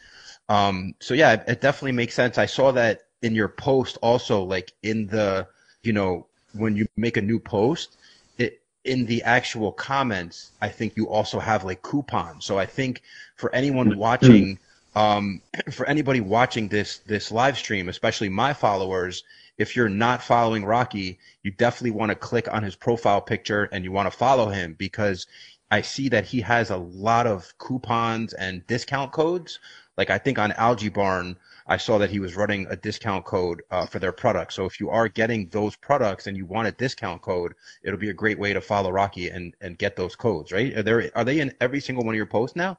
[0.49, 2.37] Um, so yeah, it, it definitely makes sense.
[2.37, 5.47] I saw that in your post also, like in the
[5.83, 7.97] you know when you make a new post,
[8.37, 12.45] it in the actual comments, I think you also have like coupons.
[12.45, 13.01] So I think
[13.35, 13.99] for anyone mm-hmm.
[13.99, 14.59] watching,
[14.95, 19.23] um, for anybody watching this this live stream, especially my followers,
[19.57, 23.83] if you're not following Rocky, you definitely want to click on his profile picture and
[23.83, 25.25] you want to follow him because
[25.69, 29.59] I see that he has a lot of coupons and discount codes.
[29.97, 33.61] Like I think on Algae Barn, I saw that he was running a discount code
[33.71, 34.55] uh, for their products.
[34.55, 38.09] So if you are getting those products and you want a discount code, it'll be
[38.09, 40.73] a great way to follow Rocky and, and get those codes, right?
[40.77, 42.77] Are there are they in every single one of your posts now?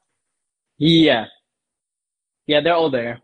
[0.79, 1.27] Yeah.
[2.47, 3.21] Yeah, they're all there.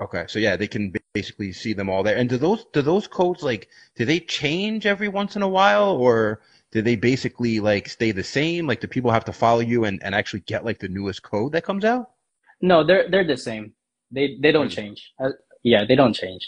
[0.00, 2.16] Okay, so yeah, they can basically see them all there.
[2.16, 5.90] And do those do those codes like do they change every once in a while,
[5.90, 6.40] or
[6.72, 8.66] do they basically like stay the same?
[8.66, 11.52] Like, do people have to follow you and, and actually get like the newest code
[11.52, 12.13] that comes out?
[12.60, 13.72] No, they're they're the same.
[14.10, 15.12] They they don't mm change.
[15.22, 15.30] Uh,
[15.62, 16.46] yeah, they don't change.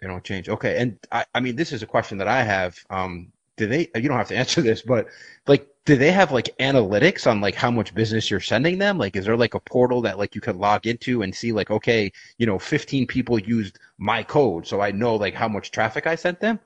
[0.00, 0.48] They don't change.
[0.48, 2.78] Okay, and I I mean this is a question that I have.
[2.90, 3.88] Um, do they?
[3.94, 5.08] You don't have to answer this, but
[5.46, 9.16] like do they have like analytics on like how much business you're sending them like
[9.16, 12.10] is there like a portal that like you could log into and see like okay
[12.38, 16.14] you know 15 people used my code so i know like how much traffic i
[16.14, 16.58] sent them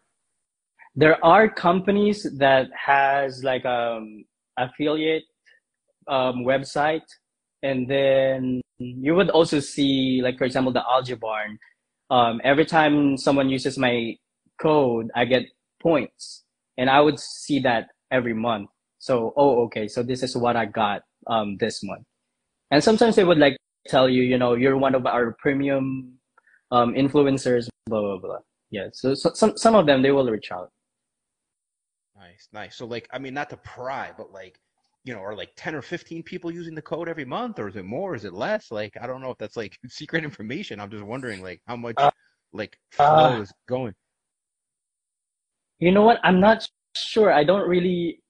[0.95, 4.25] there are companies that has like um
[4.57, 5.25] affiliate
[6.09, 7.03] um, website
[7.62, 11.59] and then you would also see like for example the algae barn
[12.11, 14.14] um, every time someone uses my
[14.61, 15.42] code i get
[15.81, 16.44] points
[16.77, 18.68] and i would see that every month
[18.99, 22.05] so, oh, okay, so this is what I got um, this month.
[22.71, 26.18] And sometimes they would like tell you, you know, you're one of our premium
[26.71, 28.38] um, influencers, blah, blah, blah.
[28.71, 30.71] Yeah, so, so some, some of them, they will reach out.
[32.16, 32.77] Nice, nice.
[32.77, 34.59] So, like, I mean, not to pry, but like,
[35.05, 37.77] you know, are like 10 or 15 people using the code every month, or is
[37.77, 38.15] it more?
[38.15, 38.71] Is it less?
[38.71, 40.81] Like, I don't know if that's like secret information.
[40.81, 42.11] I'm just wondering, like, how much, uh,
[42.53, 43.95] like, flow uh, is going.
[45.79, 46.19] You know what?
[46.25, 47.33] I'm not sure.
[47.33, 48.21] I don't really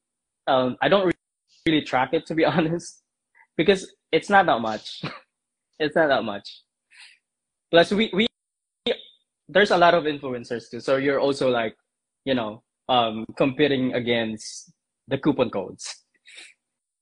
[0.49, 1.15] um, I don't
[1.67, 3.03] really track it to be honest,
[3.57, 5.03] because it's not that much.
[5.79, 6.63] it's not that much.
[7.71, 8.27] Plus, we we
[9.49, 11.77] there's a lot of influencers too, so you're also like,
[12.25, 14.73] you know, um, competing against
[15.07, 15.98] the coupon codes.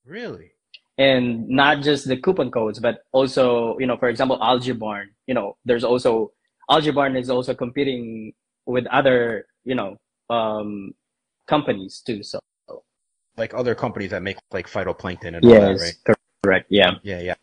[0.06, 0.52] Really?
[0.98, 5.10] And not just the coupon codes, but also, you know, for example, Algae Barn.
[5.26, 6.32] You know, there's also
[6.70, 8.32] Algae Barn is also competing
[8.64, 9.96] with other, you know,
[10.30, 10.94] um,
[11.46, 12.22] companies too.
[12.22, 12.40] So
[13.36, 16.16] like other companies that make like phytoplankton and yes, all that, right?
[16.42, 16.66] Correct.
[16.70, 16.92] Yeah.
[17.02, 17.34] Yeah, yeah.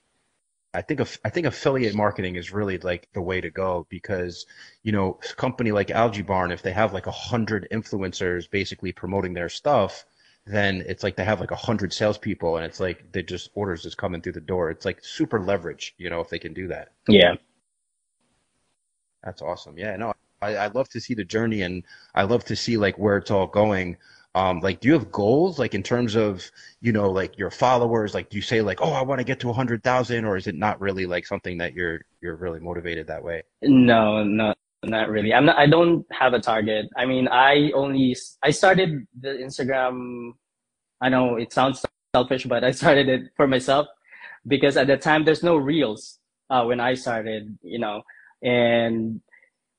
[0.73, 4.47] I think I think affiliate marketing is really like the way to go because
[4.82, 8.91] you know a company like Algae Barn, if they have like a hundred influencers basically
[8.91, 10.06] promoting their stuff,
[10.46, 13.84] then it's like they have like a hundred salespeople, and it's like they just orders
[13.84, 14.70] just coming through the door.
[14.70, 16.90] It's like super leverage, you know, if they can do that.
[17.08, 17.36] Yeah,
[19.24, 19.78] that's awesome.
[19.78, 22.98] Yeah, no, I, I love to see the journey, and I love to see like
[22.98, 23.98] where it's all going
[24.36, 26.50] um, like do you have goals like in terms of
[26.82, 29.40] you know like your followers like do you say like oh i want to get
[29.42, 33.08] to a 100000 or is it not really like something that you're you're really motivated
[33.08, 37.28] that way no not not really i'm not i don't have a target i mean
[37.30, 40.32] i only i started the instagram
[41.02, 41.84] i know it sounds
[42.15, 43.88] selfish, but I started it for myself
[44.48, 46.19] because at the time there's no reels
[46.50, 48.04] uh, when I started, you know,
[48.43, 49.22] and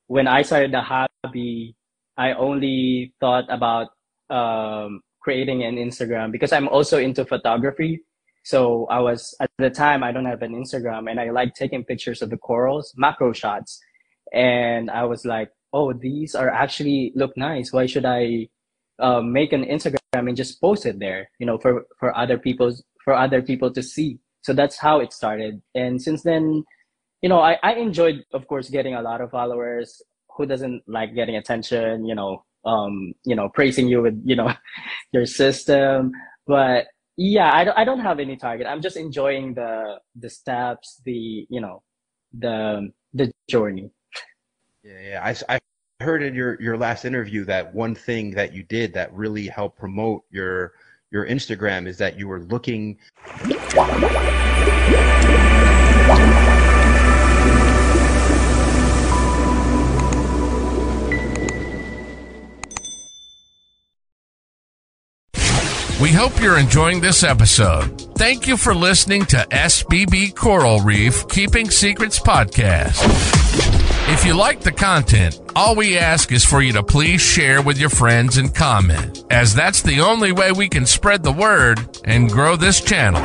[0.07, 1.75] when I started the hobby,
[2.17, 3.87] I only thought about
[4.29, 8.01] um, creating an Instagram because I'm also into photography.
[8.43, 11.83] So I was at the time I don't have an Instagram and I like taking
[11.83, 13.79] pictures of the corals, macro shots.
[14.33, 17.73] And I was like, oh, these are actually look nice.
[17.73, 18.47] Why should I
[18.99, 22.83] uh, make an Instagram and just post it there, you know, for, for other people's,
[23.03, 24.19] for other people to see.
[24.41, 25.61] So that's how it started.
[25.73, 26.63] And since then,
[27.21, 30.01] you know, I, I enjoyed, of course, getting a lot of followers.
[30.37, 34.53] Who doesn't like getting attention, you know, um, you know, praising you with, you know,
[35.13, 36.11] your system.
[36.45, 38.67] But yeah, I don't, I don't have any target.
[38.67, 41.83] I'm just enjoying the, the steps, the, you know,
[42.37, 43.91] the, the journey.
[44.85, 45.01] Yeah.
[45.01, 45.33] Yeah.
[45.49, 45.59] I, I
[46.03, 49.79] heard in your, your last interview that one thing that you did that really helped
[49.79, 50.73] promote your,
[51.11, 52.97] your Instagram is that you were looking.
[66.01, 68.01] We hope you're enjoying this episode.
[68.15, 73.74] Thank you for listening to SBB Coral Reef Keeping Secrets Podcast.
[74.07, 77.79] If you like the content, all we ask is for you to please share with
[77.79, 82.29] your friends and comment, as that's the only way we can spread the word and
[82.29, 83.19] grow this channel.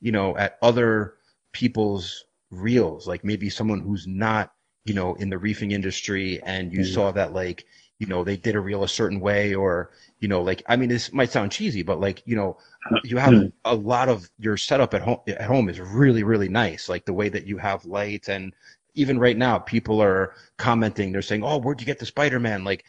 [0.00, 1.14] You know, at other
[1.50, 4.52] people's reels, like maybe someone who's not,
[4.84, 6.94] you know, in the reefing industry and you mm-hmm.
[6.94, 7.64] saw that like
[7.98, 9.90] you know they did a reel a certain way or
[10.24, 12.56] you know like i mean this might sound cheesy but like you know
[13.02, 13.46] you have hmm.
[13.66, 16.88] a lot of your setup at home at home is really really nice.
[16.88, 18.54] Like the way that you have lights and
[18.94, 22.64] even right now people are commenting they're saying oh where'd you get the spider-man?
[22.64, 22.86] Like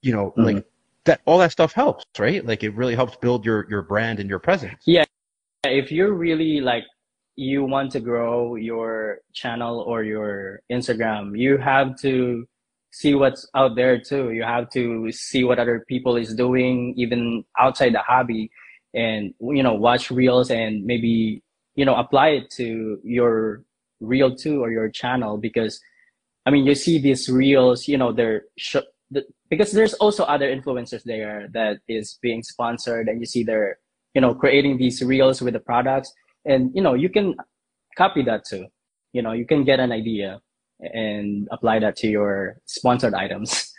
[0.00, 0.42] you know mm-hmm.
[0.42, 0.66] like
[1.04, 2.44] that all that stuff helps right?
[2.44, 4.82] Like it really helps build your your brand and your presence.
[4.84, 5.04] Yeah
[5.64, 6.82] if you're really like
[7.36, 12.46] you want to grow your channel or your instagram you have to
[12.92, 14.30] see what's out there too.
[14.32, 18.50] You have to see what other people is doing, even outside the hobby,
[18.94, 21.42] and you know, watch reels and maybe
[21.74, 23.64] you know apply it to your
[24.00, 25.80] reel too or your channel because
[26.46, 28.88] I mean you see these reels, you know, they're sh-
[29.50, 33.78] because there's also other influencers there that is being sponsored, and you see they're
[34.14, 36.12] you know creating these reels with the products,
[36.44, 37.34] and you know you can
[37.96, 38.66] copy that too.
[39.12, 40.40] You know, you can get an idea
[40.82, 43.72] and apply that to your sponsored items.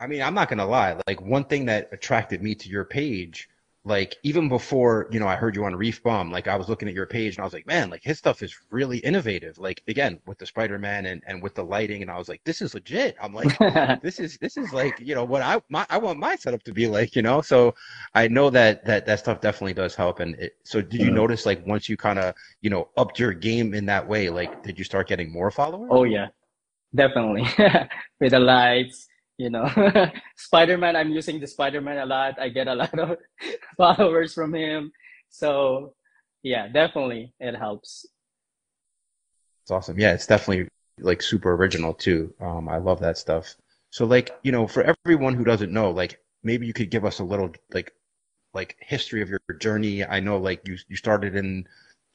[0.00, 0.98] I mean, I'm not gonna lie.
[1.06, 3.49] Like one thing that attracted me to your page
[3.84, 6.86] like even before you know i heard you on reef bum like i was looking
[6.86, 9.58] at your page and i was like man like his stuff is really innovative.
[9.58, 12.60] Like again with the spider-man and, and with the lighting and i was like this
[12.60, 13.16] is legit.
[13.20, 13.56] I'm like
[14.02, 16.72] this is this is like you know what i my, i want my setup to
[16.72, 17.40] be like you know?
[17.40, 17.74] So
[18.14, 21.16] i know that that that stuff definitely does help and it, so did you mm-hmm.
[21.16, 24.62] notice like once you kind of you know upped your game in that way like
[24.62, 25.88] did you start getting more followers?
[25.90, 26.28] Oh yeah.
[26.94, 27.46] Definitely.
[28.20, 29.06] With the lights
[29.40, 29.66] you know
[30.36, 32.38] spider-man i'm using the spider-man a lot.
[32.38, 33.16] I get a lot of
[33.76, 34.92] followers from him.
[35.30, 35.94] So
[36.42, 38.06] yeah definitely it helps.
[39.62, 39.98] It's awesome.
[39.98, 40.68] Yeah it's definitely
[41.00, 42.34] like super original too.
[42.40, 43.56] Um i love that stuff.
[43.88, 47.20] So like you know for everyone who doesn't know like maybe you could give us
[47.20, 47.92] a little like
[48.52, 50.04] like history of your journey.
[50.04, 51.66] I know like you you started in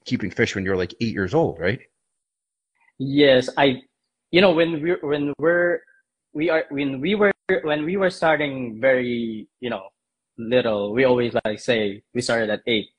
[0.05, 1.81] keeping fish when you were like eight years old right?
[2.99, 3.81] Yes i
[4.29, 5.81] you know when we're when we're
[6.35, 7.31] we are when we were
[7.63, 9.87] when we were starting very you know
[10.37, 12.91] little we always like say we started at eight.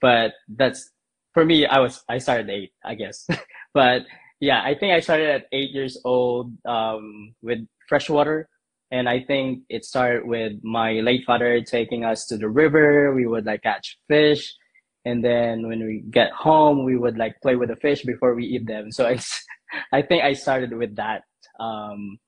[0.00, 0.90] But that's
[1.34, 3.26] for me i was i started eight i guess.
[3.74, 4.02] But
[4.40, 8.48] yeah i think i started at eight years old um, with freshwater
[8.90, 13.14] and i think it started with my late father taking us to the river.
[13.14, 14.54] We would like catch fish.
[15.04, 18.44] And then when we get home we would like play with the fish before we
[18.44, 18.90] eat them.
[18.92, 19.18] So i
[19.98, 21.22] i think i started with that
[21.58, 22.18] um,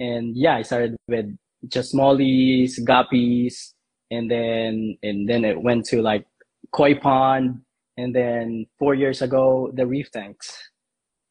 [0.00, 1.36] and yeah, I started with
[1.68, 3.74] just smallies, guppies,
[4.10, 6.26] and then and then it went to like
[6.72, 7.60] koi pond,
[7.96, 10.50] and then four years ago the reef tanks,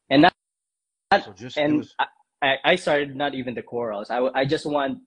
[0.08, 0.32] and that,
[1.24, 1.94] so just, and was...
[2.40, 4.08] I, I started not even the corals.
[4.08, 4.98] I I just want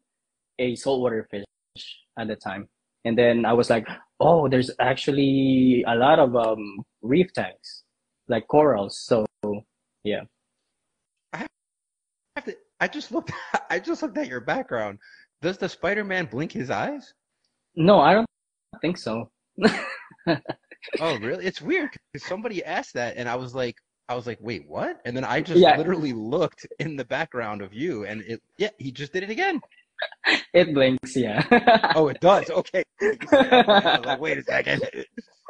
[0.59, 1.45] a saltwater fish
[2.19, 2.67] at the time,
[3.05, 3.87] and then I was like,
[4.19, 7.83] oh, there's actually a lot of um reef tanks,
[8.27, 8.99] like corals.
[8.99, 9.25] So
[10.03, 10.27] yeah.
[12.83, 13.31] I have to I just looked.
[13.69, 14.99] I just looked at your background.
[15.41, 17.13] Does the Spider-Man blink his eyes?
[17.75, 18.27] No, I don't
[18.81, 19.29] think so.
[20.27, 21.45] oh, really?
[21.45, 23.77] It's weird because somebody asked that, and I was like,
[24.09, 24.99] I was like, wait, what?
[25.05, 25.77] And then I just yeah.
[25.77, 29.61] literally looked in the background of you, and it, yeah, he just did it again.
[30.53, 31.93] it blinks, yeah.
[31.95, 32.49] oh, it does.
[32.49, 32.83] Okay.
[33.31, 34.83] like, wait a second.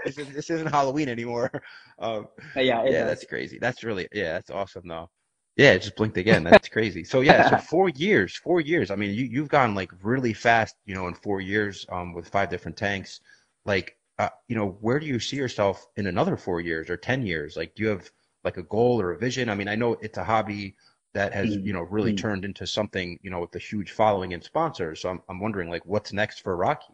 [0.05, 1.49] This, is, this isn't Halloween anymore.
[1.97, 3.07] Um, yeah, yeah, does.
[3.07, 3.57] that's crazy.
[3.59, 5.09] That's really yeah, that's awesome though.
[5.55, 6.43] Yeah, it just blinked again.
[6.43, 7.03] That's crazy.
[7.03, 8.89] So yeah, so four years, four years.
[8.91, 12.27] I mean, you you've gone like really fast, you know, in four years, um, with
[12.29, 13.21] five different tanks.
[13.65, 17.23] Like, uh, you know, where do you see yourself in another four years or ten
[17.25, 17.55] years?
[17.55, 18.09] Like, do you have
[18.43, 19.49] like a goal or a vision?
[19.49, 20.75] I mean, I know it's a hobby
[21.13, 22.17] that has Mm, you know really mm.
[22.17, 25.01] turned into something you know with a huge following and sponsors.
[25.01, 26.93] So I'm I'm wondering like what's next for Rocky.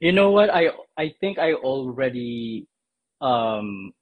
[0.00, 0.50] You know what?
[0.50, 2.66] I I think I already
[3.20, 3.92] um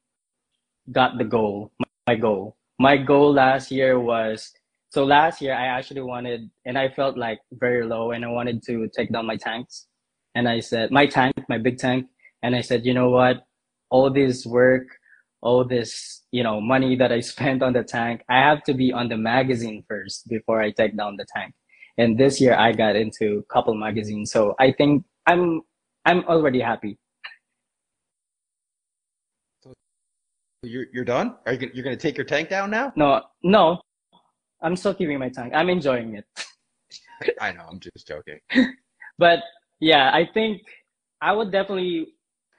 [0.93, 1.73] got the goal.
[2.09, 2.57] My goal.
[2.79, 4.53] My goal last year was
[4.91, 8.63] so last year I actually wanted and I felt like very low and I wanted
[8.65, 9.87] to take down my tanks.
[10.35, 12.07] And I said my tank, my big tank,
[12.43, 13.47] and I said, you know what?
[13.91, 14.89] All this work,
[15.41, 18.93] all this, you know, money that I spent on the tank, I have to be
[18.93, 21.55] on the magazine first before I take down the tank.
[21.99, 24.31] And this year I got into couple magazines.
[24.31, 25.63] So I think I'm
[26.05, 26.99] I'm already happy.
[30.67, 31.37] You're you're done?
[31.47, 32.93] Are you gonna, you're gonna take your tank down now?
[32.97, 33.81] No, no,
[34.63, 35.53] I'm still keeping my tank.
[35.55, 36.25] I'm enjoying it.
[37.41, 37.67] I know.
[37.71, 38.41] I'm just joking.
[39.19, 39.41] But
[39.81, 40.61] yeah, I think
[41.23, 42.09] I would definitely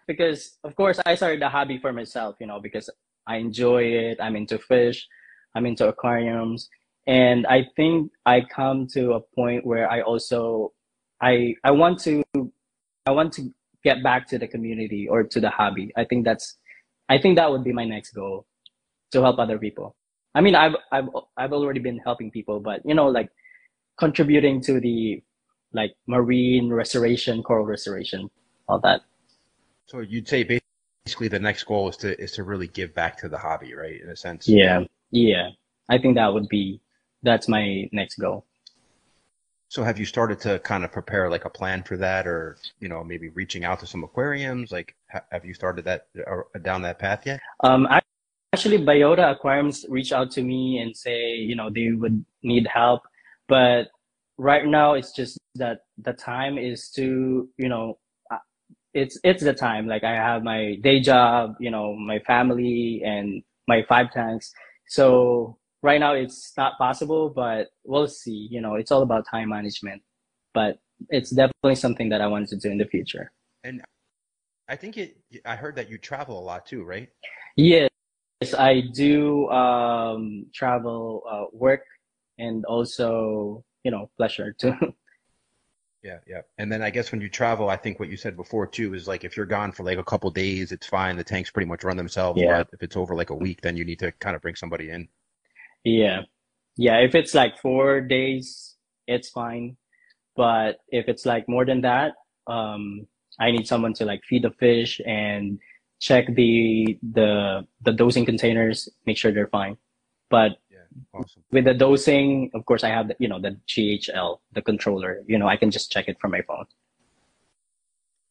[0.08, 2.90] because of course I started the hobby for myself, you know, because
[3.28, 4.18] I enjoy it.
[4.20, 5.06] I'm into fish,
[5.54, 6.68] I'm into aquariums,
[7.06, 10.74] and I think I come to a point where I also
[11.22, 12.24] I I want to
[13.06, 13.54] I want to
[13.84, 15.92] get back to the community or to the hobby.
[15.96, 16.58] I think that's
[17.10, 18.46] I think that would be my next goal
[19.12, 19.96] to help other people.
[20.36, 23.30] I mean, I've I've I've already been helping people, but you know, like
[23.98, 25.24] contributing to the
[25.74, 28.30] like marine restoration, coral restoration,
[28.68, 29.02] all that.
[29.86, 30.62] So you'd say
[31.06, 34.02] basically the next goal is to is to really give back to the hobby, right?
[34.02, 34.48] In a sense.
[34.48, 35.50] Yeah, yeah.
[35.90, 36.82] I think that would be
[37.24, 38.46] that's my next goal.
[39.70, 42.90] So have you started to kind of prepare like a plan for that, or you
[42.90, 44.72] know maybe reaching out to some aquariums?
[44.72, 46.08] Like, have you started that
[46.64, 47.40] down that path yet?
[47.64, 48.02] Um, ac-
[48.54, 53.04] actually, Biota Aquariums reached out to me and say, you know, they would need help,
[53.48, 53.88] but
[54.38, 57.98] right now it's just that the time is too, you know,
[58.32, 58.38] uh,
[58.94, 59.88] it's it's the time.
[59.88, 64.52] Like I have my day job, you know, my family and my five tanks.
[64.88, 68.48] So right now it's not possible, but we'll see.
[68.50, 70.02] You know, it's all about time management.
[70.54, 70.80] But
[71.10, 73.32] it's definitely something that I wanted to do in the future.
[73.64, 73.82] And
[74.70, 75.18] I think it.
[75.46, 77.10] I heard that you travel a lot too, right?
[77.56, 77.90] Yes,
[78.58, 81.84] I do um, travel, uh, work,
[82.38, 84.76] and also you know pleasure too.
[86.04, 86.42] Yeah, yeah.
[86.58, 89.08] And then I guess when you travel, I think what you said before too is
[89.08, 91.18] like if you're gone for like a couple days, it's fine.
[91.18, 92.40] The tanks pretty much run themselves.
[92.42, 92.60] Yeah.
[92.60, 94.90] But if it's over like a week, then you need to kind of bring somebody
[94.90, 95.10] in.
[95.84, 96.22] yeah,
[96.78, 96.98] yeah.
[97.00, 98.76] If it's like four days,
[99.08, 99.76] it's fine.
[100.36, 102.14] But if it's like more than that,
[102.46, 103.08] um,
[103.40, 105.60] I need someone to like feed the fish and
[106.00, 109.78] check the the the dosing containers, make sure they're fine.
[110.30, 111.44] But Yeah, awesome.
[111.52, 115.24] with the dosing, of course, I have the, you know the GHL, the controller.
[115.28, 116.66] You know, I can just check it from my phone.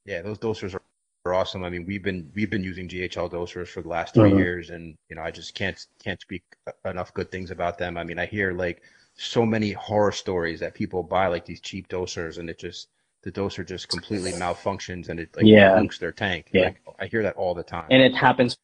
[0.05, 0.83] Yeah, those dosers are,
[1.25, 1.65] are awesome.
[1.65, 4.33] I mean, we've been we've been using GHL dosers for the last 3 Mhm.
[4.33, 6.45] years, and you know, I just can't can't speak
[6.85, 7.97] enough good things about them.
[7.97, 8.83] I mean, I hear like
[9.15, 12.89] so many horror stories that people buy like these cheap dosers, and it just
[13.27, 15.71] the doser just completely malfunctions and it like Yeah.
[15.77, 16.47] nukes their tank.
[16.53, 16.67] Yeah.
[16.67, 17.89] Like, I hear that all the time.
[17.91, 18.57] and it happens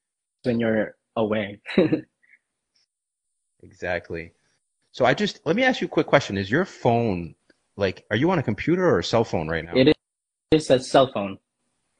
[0.45, 1.61] when you're away.
[3.65, 4.33] Exactly.
[4.91, 6.37] So I just let me ask you a quick question.
[6.37, 7.37] Is your phone
[7.77, 9.73] like are you on a computer or a cell phone right now?
[9.77, 9.97] it
[10.51, 11.39] is a cell phone.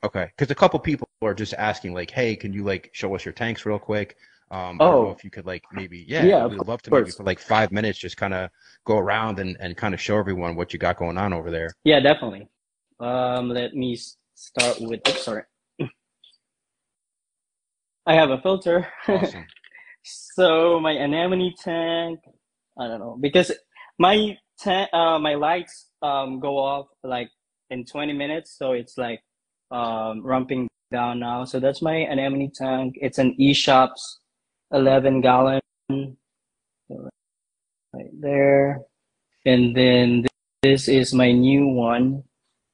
[0.05, 3.25] Okay, because a couple people are just asking like, "Hey, can you like show us
[3.25, 4.17] your tanks real quick?"
[4.53, 5.13] Um, I don't know Oh.
[5.13, 7.99] if you could like maybe yeah, Yeah, we'd love to maybe for like five minutes
[7.99, 8.51] just kind of
[8.85, 11.71] go around and and kind of show everyone what you got going on over there.
[11.85, 12.49] Yeah, definitely.
[13.01, 13.99] Um, let me
[14.35, 15.09] start with.
[15.09, 15.45] Sorry.
[18.07, 18.87] I have a filter.
[19.09, 19.47] Awesome.
[20.05, 22.21] so my anemone tank.
[22.79, 23.53] I don't know because
[23.99, 27.31] my tank, uh, my lights um go off like
[27.71, 29.23] in 20 minutes, so it's like
[29.71, 31.47] um ramping down now.
[31.47, 32.97] So that's my anemone tank.
[33.01, 34.19] It's an Eshopps
[34.73, 35.61] 11 gallon
[37.93, 38.81] right there,
[39.45, 40.27] and then
[40.63, 42.25] this is my new one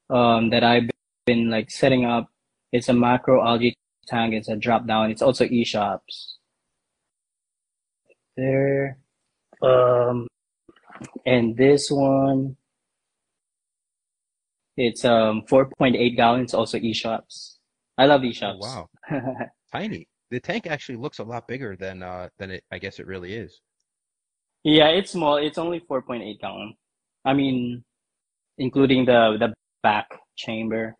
[0.09, 0.89] um, that I've
[1.25, 2.29] been like setting up.
[2.71, 3.75] It's a macro algae
[4.07, 4.33] tank.
[4.33, 5.11] It's a drop down.
[5.11, 6.35] It's also Eshopps.
[8.37, 8.97] There.
[9.61, 10.27] Um,
[11.25, 12.55] and this one,
[14.77, 17.57] it's um 4.8 gallons, also Eshopps.
[17.97, 18.59] I love Oh, Eshopps.
[18.59, 18.87] wow,
[19.73, 20.07] tiny.
[20.31, 23.33] The tank actually looks a lot bigger than uh than it I guess it really
[23.33, 23.61] is.
[24.63, 25.37] yeah, it's small.
[25.37, 26.75] It's only 4.8 gallon.
[27.25, 27.83] I mean,
[28.57, 29.53] including the the
[29.83, 30.07] back
[30.37, 30.95] chamber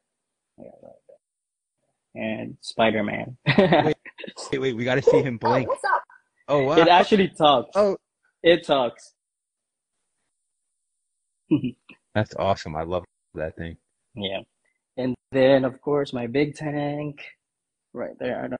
[2.15, 3.37] and Spider Man.
[3.57, 3.95] wait,
[4.51, 5.67] wait, wait, we got to see him blink.
[5.67, 6.03] Oh, what's up?
[6.47, 6.77] Oh, wow.
[6.77, 7.69] It actually talks.
[7.75, 7.95] Oh,
[8.43, 9.13] It talks.
[12.15, 12.75] that's awesome.
[12.75, 13.03] I love
[13.35, 13.77] that thing.
[14.15, 14.39] Yeah.
[14.97, 17.21] And then, of course, my big tank
[17.93, 18.37] right there.
[18.43, 18.57] I don't, I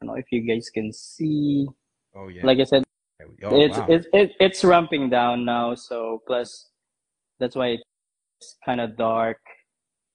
[0.00, 1.66] don't know if you guys can see.
[2.14, 2.44] Oh, yeah.
[2.44, 2.84] Like I said,
[3.22, 3.86] oh, it's wow.
[3.88, 5.74] it's it, it's ramping down now.
[5.74, 6.68] So plus,
[7.38, 7.78] that's why
[8.38, 9.38] it's kind of dark.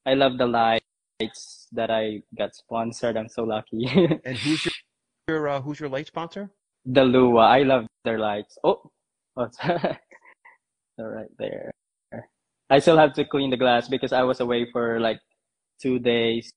[0.05, 3.17] I love the lights that I got sponsored.
[3.17, 3.87] I'm so lucky.
[4.25, 4.73] and who's your,
[5.27, 6.51] your uh, who's your light sponsor?
[6.85, 7.41] the Lua.
[7.41, 8.57] I love their lights.
[8.63, 8.81] Oh,
[9.37, 9.99] oh they're
[10.99, 11.71] right there.
[12.69, 15.19] I still have to clean the glass because I was away for like
[15.81, 16.51] two days,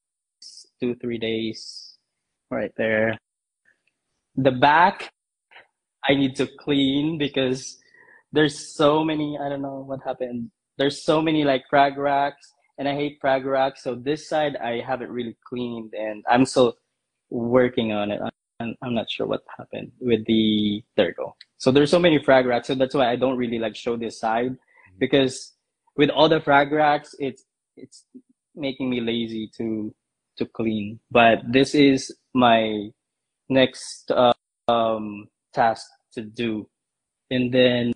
[0.81, 1.88] two three days.
[2.51, 3.19] Right there.
[4.37, 5.11] The back,
[6.09, 7.79] I need to clean because
[8.33, 9.39] there's so many.
[9.39, 10.51] I don't know what happened.
[10.79, 13.83] There's so many like frag racks, and I hate frag racks.
[13.83, 16.77] So this side I haven't really cleaned, and I'm still
[17.31, 18.21] working on it.
[18.61, 21.37] I'm, I'm not sure what happened with the there you go.
[21.59, 24.19] So there's so many frag racks, so that's why I don't really like show this
[24.19, 24.99] side mm-hmm.
[24.99, 25.53] because
[25.97, 27.45] with all the frag racks, it's
[27.77, 28.05] it's
[28.55, 29.95] making me lazy to
[30.39, 31.01] to clean.
[31.11, 32.89] But this is my
[33.49, 34.33] next uh,
[34.69, 35.85] um, task
[36.15, 36.69] to do,
[37.31, 37.93] and then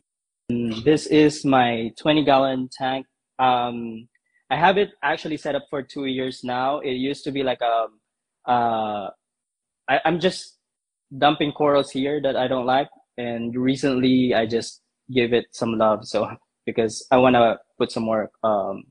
[0.84, 3.07] this is my 20 gallon tank.
[3.38, 4.09] Um,
[4.51, 6.80] I have it actually set up for two years now.
[6.80, 7.86] It used to be like a
[8.51, 9.11] uh,
[9.88, 10.59] I, I'm just
[11.16, 14.82] dumping corals here that I don't like, and recently I just
[15.14, 16.05] give it some love.
[16.07, 16.28] So
[16.66, 18.84] because I want to put some more um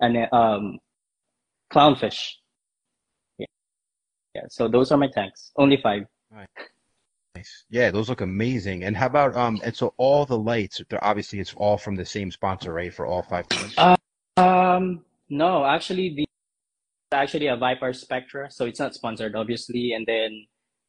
[0.00, 0.78] and um
[1.72, 2.18] clownfish.
[4.36, 4.46] Yeah.
[4.50, 5.52] So those are my tanks.
[5.56, 6.02] Only five.
[7.34, 7.64] Nice.
[7.70, 8.84] Yeah, those look amazing.
[8.84, 9.60] And how about um?
[9.64, 12.92] And so all the lights, they're obviously it's all from the same sponsor, right?
[12.92, 13.74] For all five tanks.
[13.78, 13.96] Uh,
[14.36, 16.24] Um, no, actually, the
[17.12, 19.92] actually a ViparSpectra, so it's not sponsored, obviously.
[19.96, 20.30] And then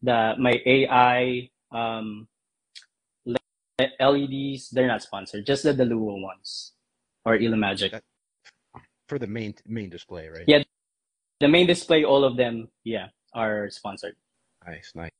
[0.04, 2.28] the my AI um
[3.80, 6.74] LEDs, they're not sponsored, just the Deluo ones
[7.26, 7.92] or Illumagic.
[7.92, 8.04] That-
[9.08, 10.44] for the main main display, right?
[10.48, 10.64] Yeah.
[11.40, 13.08] The main display, all of them, yeah,
[13.38, 14.16] are sponsored.
[14.66, 15.12] Nice, nice.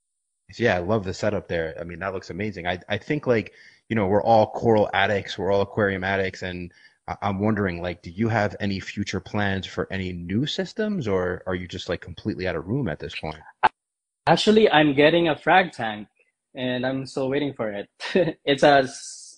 [0.58, 1.76] Yeah, I love the setup there.
[1.80, 2.68] I mean, that looks amazing.
[2.68, 3.54] I I think like
[3.90, 6.72] you know we're all coral addicts, we're all aquarium addicts, and
[7.22, 11.56] I'm wondering like, do you have any future plans for any new systems, or are
[11.56, 13.38] you just like completely out of room at this point?
[14.28, 16.08] Actually, I'm getting a frag tank,
[16.54, 17.90] and I'm still waiting for it.
[18.44, 18.90] it's a,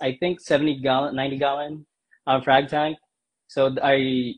[0.02, 1.86] I think, 70 gallon, 90 gallon
[2.26, 2.98] uh, frag tank.
[3.48, 4.34] So I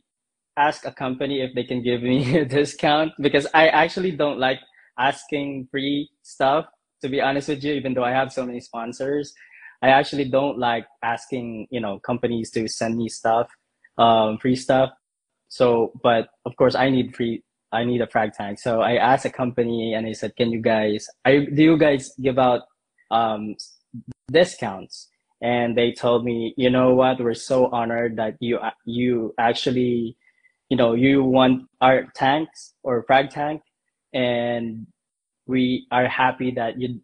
[0.58, 4.60] asked a company if they can give me a discount because I actually don't like
[4.98, 6.66] asking free stuff.
[7.02, 9.34] To be honest with you, even though I have so many sponsors,
[9.82, 13.50] I actually don't like asking, you know, companies to send me stuff,
[13.98, 14.92] um, free stuff.
[15.50, 18.60] So, but of course, I need free I need a frag tank.
[18.60, 22.12] So I asked a company and I said, can you guys, I, do you guys
[22.22, 22.64] give out
[23.12, 23.56] um,
[24.32, 25.08] discounts?
[25.42, 30.18] And they told me, you know what, we're so honored that you, you actually,
[30.72, 33.62] you know, you want our tanks or frag tank.
[34.14, 34.88] And
[35.46, 37.02] we are happy that you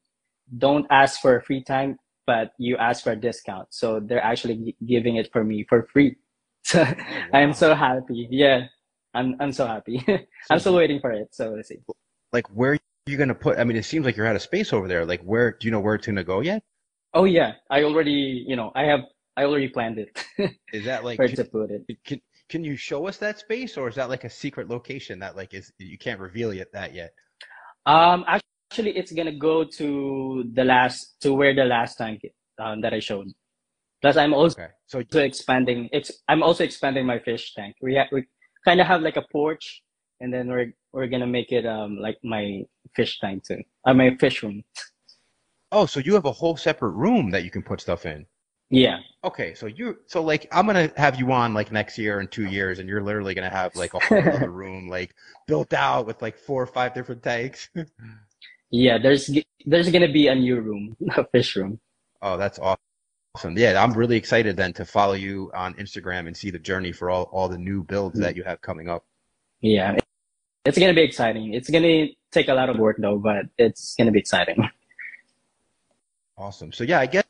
[0.58, 3.68] don't ask for a free tank, but you ask for a discount.
[3.72, 6.16] So they're actually giving it for me for free.
[6.64, 6.94] So oh,
[7.34, 8.28] I am so happy.
[8.30, 8.66] Yeah.
[9.14, 10.04] I'm I'm so happy.
[10.50, 11.30] I'm still waiting for it.
[11.32, 11.80] So let's see.
[12.34, 13.58] Like, where are you gonna put?
[13.58, 15.06] I mean, it seems like you're out of space over there.
[15.06, 16.62] Like, where do you know where it's gonna go yet?
[17.14, 19.00] Oh yeah, I already you know I have
[19.38, 20.12] I already planned it
[20.74, 21.84] Is that like where to put it.
[22.04, 22.20] can
[22.50, 25.54] can you show us that space, or is that like a secret location that like
[25.54, 27.14] is you can't reveal yet that yet?
[27.86, 32.22] Um, actually, it's gonna go to the last to where the last tank
[32.60, 33.28] um, that I showed.
[34.02, 35.90] Plus, I'm also Okay, so expanding.
[35.94, 37.76] Ex- I'm also expanding my fish tank.
[37.82, 38.26] We ha- we
[38.66, 39.84] kind of have like a porch,
[40.22, 42.64] and then we're we're gonna make it um like my
[42.96, 43.62] fish tank too.
[43.86, 44.64] Uh, my fish room.
[45.72, 48.26] oh, so you have a whole separate room that you can put stuff in.
[48.70, 49.00] Yeah.
[49.24, 52.46] Okay, so you so like I'm gonna have you on like next year in two
[52.46, 55.16] years, and you're literally gonna have like a whole other room like
[55.48, 57.70] built out with like four or five different tanks.
[58.70, 58.98] Yeah.
[58.98, 59.30] There's
[59.66, 61.80] there's gonna be a new room, a fish room.
[62.22, 63.58] oh, that's awesome.
[63.58, 67.10] Yeah, I'm really excited then to follow you on Instagram and see the journey for
[67.10, 69.06] all all the new builds that you have coming up.
[69.62, 69.96] Yeah,
[70.66, 71.54] it's gonna be exciting.
[71.54, 74.70] It's gonna take a lot of work though, but it's gonna be exciting.
[76.38, 76.74] Awesome.
[76.74, 77.24] So yeah, I guess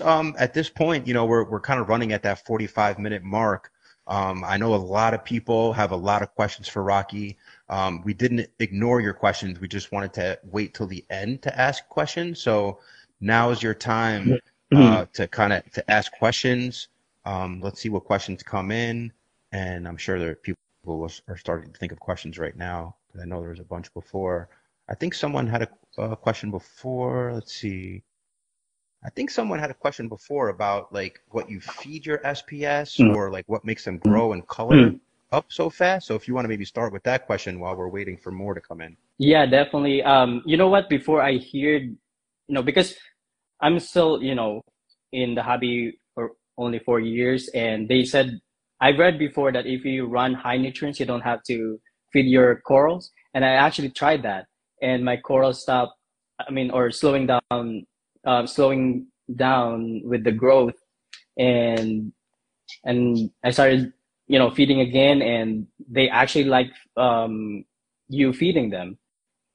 [0.00, 3.22] um, at this point, you know, we're we're kind of running at that 45 minute
[3.22, 3.70] mark.
[4.06, 7.38] Um, I know a lot of people have a lot of questions for Rocky.
[7.70, 9.60] Um, we didn't ignore your questions.
[9.60, 12.40] We just wanted to wait till the end to ask questions.
[12.40, 12.80] So
[13.20, 14.38] now is your time
[14.74, 16.88] uh, to kind of to ask questions.
[17.24, 19.12] Um, let's see what questions come in,
[19.52, 23.40] and I'm sure there people are starting to think of questions right now I know
[23.40, 24.48] there was a bunch before.
[24.88, 27.32] I think someone had a, a question before.
[27.32, 28.02] Let's see.
[29.04, 33.14] I think someone had a question before about like what you feed your SPS mm.
[33.14, 35.00] or like what makes them grow and color mm.
[35.30, 36.06] up so fast.
[36.06, 38.54] So if you want to maybe start with that question while we're waiting for more
[38.54, 38.96] to come in.
[39.18, 40.02] Yeah, definitely.
[40.02, 40.88] Um, you know what?
[40.88, 41.96] Before I hear, you
[42.48, 42.96] know, because
[43.60, 44.62] I'm still, you know,
[45.12, 48.40] in the hobby for only four years, and they said
[48.80, 51.78] I've read before that if you run high nutrients, you don't have to
[52.12, 54.46] feed your corals, and I actually tried that,
[54.82, 55.92] and my corals stopped.
[56.40, 57.86] I mean, or slowing down
[58.26, 60.74] uh, slowing down with the growth.
[61.38, 62.12] And
[62.84, 63.92] and I started
[64.26, 67.64] you know feeding again and they actually like um,
[68.08, 68.98] you feeding them.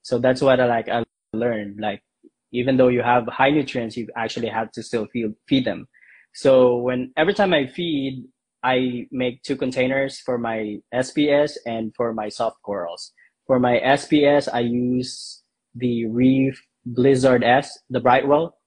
[0.02, 1.04] So that's what I like I
[1.34, 1.80] learned.
[1.80, 2.02] Like
[2.52, 5.88] even though you have high nutrients you actually have to still feed feed them.
[6.34, 8.26] So when every time I feed
[8.62, 13.14] I make two containers for my SPS and for my soft corals.
[13.48, 15.44] For my SPS I use
[15.76, 18.59] the Reef Blizzard S the Brightwell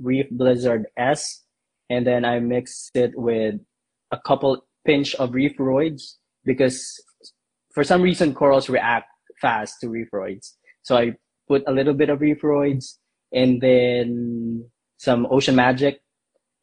[0.00, 1.42] Reef Blizzard S,
[1.90, 3.56] and then I mix it with
[4.10, 6.14] a couple pinch of reefroids
[6.44, 7.02] because
[7.72, 9.06] for some reason corals react
[9.40, 10.52] fast to reefroids.
[10.82, 11.12] So I
[11.48, 12.96] put a little bit of reefroids
[13.32, 14.64] and then
[14.98, 16.00] some ocean magic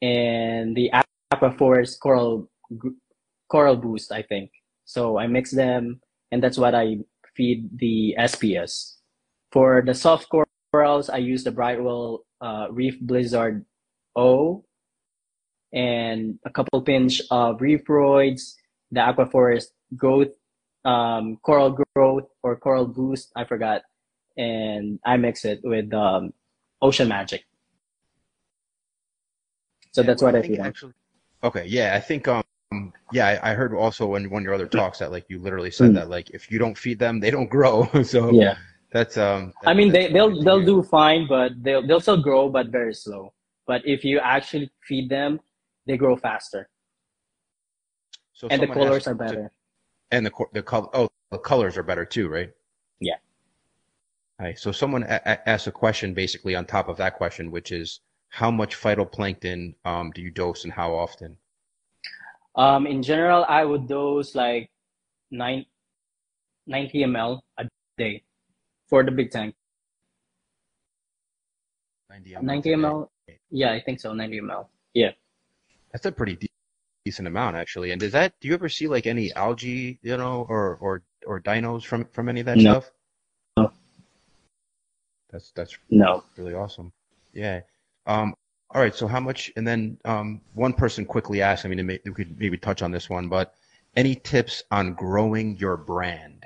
[0.01, 2.49] and the Aqua aquaforest coral
[3.49, 4.49] coral boost i think
[4.85, 5.99] so i mix them
[6.31, 6.97] and that's what i
[7.35, 8.95] feed the sps
[9.51, 13.65] for the soft corals i use the brightwell uh, Reef Blizzard
[14.15, 14.65] O,
[15.73, 18.55] and a couple pinch of Reefroids,
[18.91, 20.33] the Aquaforest Growth,
[20.83, 23.83] um, Coral Growth or Coral Boost, I forgot,
[24.37, 26.33] and I mix it with um,
[26.81, 27.45] Ocean Magic.
[29.91, 30.61] So yeah, that's well, what I, I feel.
[30.61, 30.93] Actually,
[31.43, 32.43] okay, yeah, I think um,
[33.11, 35.71] yeah, I, I heard also in one of your other talks that like you literally
[35.71, 35.95] said mm.
[35.95, 37.89] that like if you don't feed them, they don't grow.
[38.03, 38.57] so yeah,
[38.91, 39.53] that's um.
[39.65, 43.33] I mean, they they'll they'll do fine, but they'll they'll still grow, but very slow.
[43.65, 45.39] But if you actually feed them,
[45.85, 46.69] they grow faster.
[48.33, 49.43] So and the colors are better.
[49.43, 49.51] To,
[50.11, 52.51] and the the color oh the colors are better too, right?
[52.99, 53.15] Yeah.
[54.39, 54.59] Right.
[54.59, 58.01] So someone a- a- asked a question basically on top of that question, which is
[58.29, 61.37] how much phytoplankton um, do you dose and how often?
[62.55, 64.69] Um, in general, I would dose like
[65.29, 65.65] nine,
[66.67, 68.23] 90 ml a day
[68.91, 69.55] for the big tank.
[72.11, 72.43] 90 ml.
[72.43, 73.07] 90 ml.
[73.49, 74.13] Yeah, I think so.
[74.13, 74.67] 90 ml.
[74.93, 75.11] Yeah.
[75.91, 76.51] That's a pretty de-
[77.05, 77.91] decent amount actually.
[77.91, 81.39] And does that do you ever see like any algae, you know, or or or
[81.39, 82.73] dinos from from any of that no.
[82.73, 82.91] stuff?
[83.57, 83.71] No.
[85.31, 86.91] That's that's no really awesome.
[87.33, 87.61] Yeah.
[88.05, 88.35] Um.
[88.71, 88.93] All right.
[88.93, 89.51] So how much?
[89.55, 91.65] And then um, one person quickly asked.
[91.65, 93.55] I mean, may, we could maybe touch on this one, but
[93.95, 96.45] any tips on growing your brand?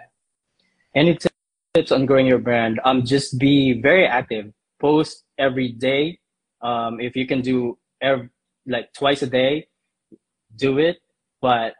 [0.96, 1.35] Any tips
[1.76, 4.52] tips on growing your brand um just be very active.
[4.80, 6.20] Post every day.
[6.62, 8.30] Um if you can do every
[8.66, 9.68] like twice a day
[10.56, 10.98] do it.
[11.42, 11.74] But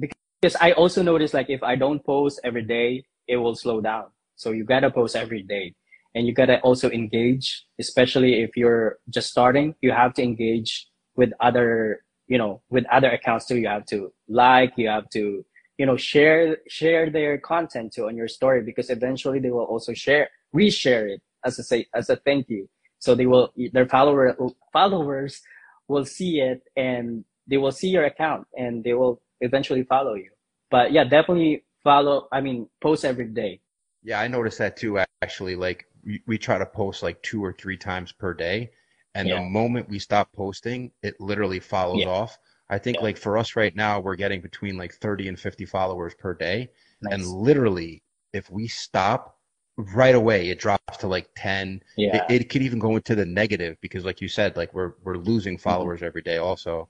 [0.00, 4.06] because i also notice like if i don't post every day it will slow down.
[4.36, 5.74] So you gotta post every day.
[6.14, 11.30] And you gotta also engage especially if you're just starting you have to engage with
[11.40, 13.58] other you know with other accounts too.
[13.58, 15.44] You have to like you have to
[15.78, 19.92] you know share share their content to on your story because eventually they will also
[19.92, 22.68] share reshare it as a say as a thank you.
[22.98, 24.36] So they will their follower
[24.72, 25.42] followers
[25.88, 30.30] will see it and they will see your account and they will eventually follow you.
[30.70, 33.60] But yeah definitely follow i mean post every day.
[34.02, 35.56] Yeah i noticed that too actually.
[35.56, 38.70] Like we, we try to post like two or three times per day.
[39.16, 39.36] And yeah.
[39.36, 42.08] the moment we stop posting it literally follows yeah.
[42.08, 42.38] off
[42.70, 43.02] I think yeah.
[43.02, 46.70] like for us right now, we're getting between like 30 and 50 followers per day.
[47.02, 47.14] Nice.
[47.14, 48.02] And literally,
[48.32, 49.38] if we stop
[49.76, 51.82] right away, it drops to like 10.
[51.96, 52.24] Yeah.
[52.28, 55.16] It, it could even go into the negative because like you said, like we're, we're
[55.16, 55.62] losing mm-hmm.
[55.62, 56.06] followers mm-hmm.
[56.06, 56.88] every day also.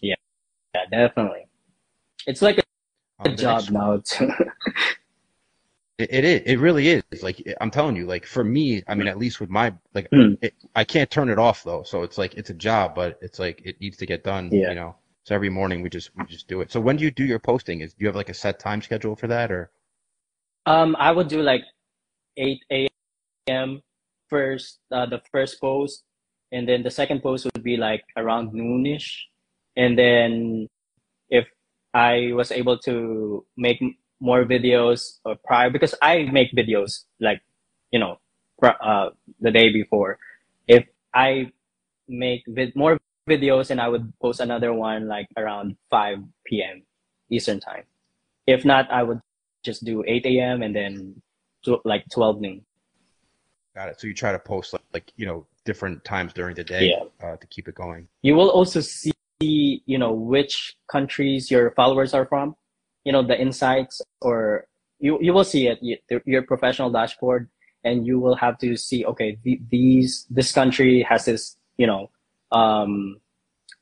[0.00, 0.16] Yeah.
[0.74, 1.46] Yeah, definitely.
[2.26, 4.02] It's like a, a job now.
[5.98, 6.42] It, it is.
[6.46, 7.02] It really is.
[7.22, 10.38] Like I'm telling you, like for me, I mean, at least with my like, mm.
[10.40, 11.82] it, I can't turn it off though.
[11.82, 14.50] So it's like it's a job, but it's like it needs to get done.
[14.52, 14.70] Yeah.
[14.70, 14.96] You know.
[15.24, 16.72] So every morning we just we just do it.
[16.72, 17.80] So when do you do your posting?
[17.82, 19.70] Is do you have like a set time schedule for that or?
[20.66, 21.62] Um, I would do like
[22.36, 23.82] 8 a.m.
[24.28, 26.04] first, uh, the first post,
[26.52, 29.08] and then the second post would be like around noonish,
[29.76, 30.68] and then
[31.30, 31.46] if
[31.94, 33.80] I was able to make
[34.20, 37.40] more videos or prior because I make videos like
[37.90, 38.18] you know
[38.62, 39.10] uh,
[39.40, 40.18] the day before.
[40.66, 41.52] If I
[42.08, 42.98] make vid- more
[43.28, 46.82] videos and I would post another one like around 5 p.m.
[47.30, 47.84] Eastern time.
[48.46, 49.20] If not, I would
[49.62, 50.62] just do 8 a.m.
[50.62, 51.20] and then
[51.64, 52.64] to, like 12 noon.
[53.74, 54.00] Got it.
[54.00, 57.04] So you try to post like, like you know different times during the day Yeah.
[57.26, 58.08] uh, to keep it going.
[58.22, 62.56] You will also see, you know, which countries your followers are from,
[63.08, 64.66] you know, the insights or
[64.98, 65.78] you, you will see it,
[66.26, 67.48] your professional dashboard
[67.82, 72.10] and you will have to see, okay, th- these, this country has this, you know,
[72.52, 73.18] um,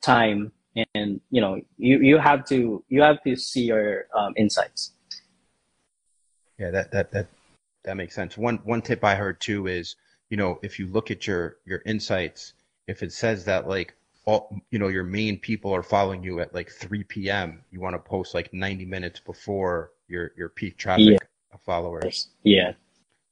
[0.01, 0.53] time
[0.95, 4.93] and, you know, you, you have to, you have to see your um, insights.
[6.61, 7.27] Yeah, that that that
[7.85, 8.39] that makes sense.
[8.39, 9.97] One one tip I heard too is,
[10.31, 12.55] you know, if you look at your your insights,
[12.87, 13.95] if it says that like
[14.27, 17.95] all you know your main people are following you at like 3 p.m., you want
[17.95, 21.19] to post like 90 minutes before your your peak traffic Yeah.
[21.65, 22.29] followers.
[22.43, 22.73] Yeah.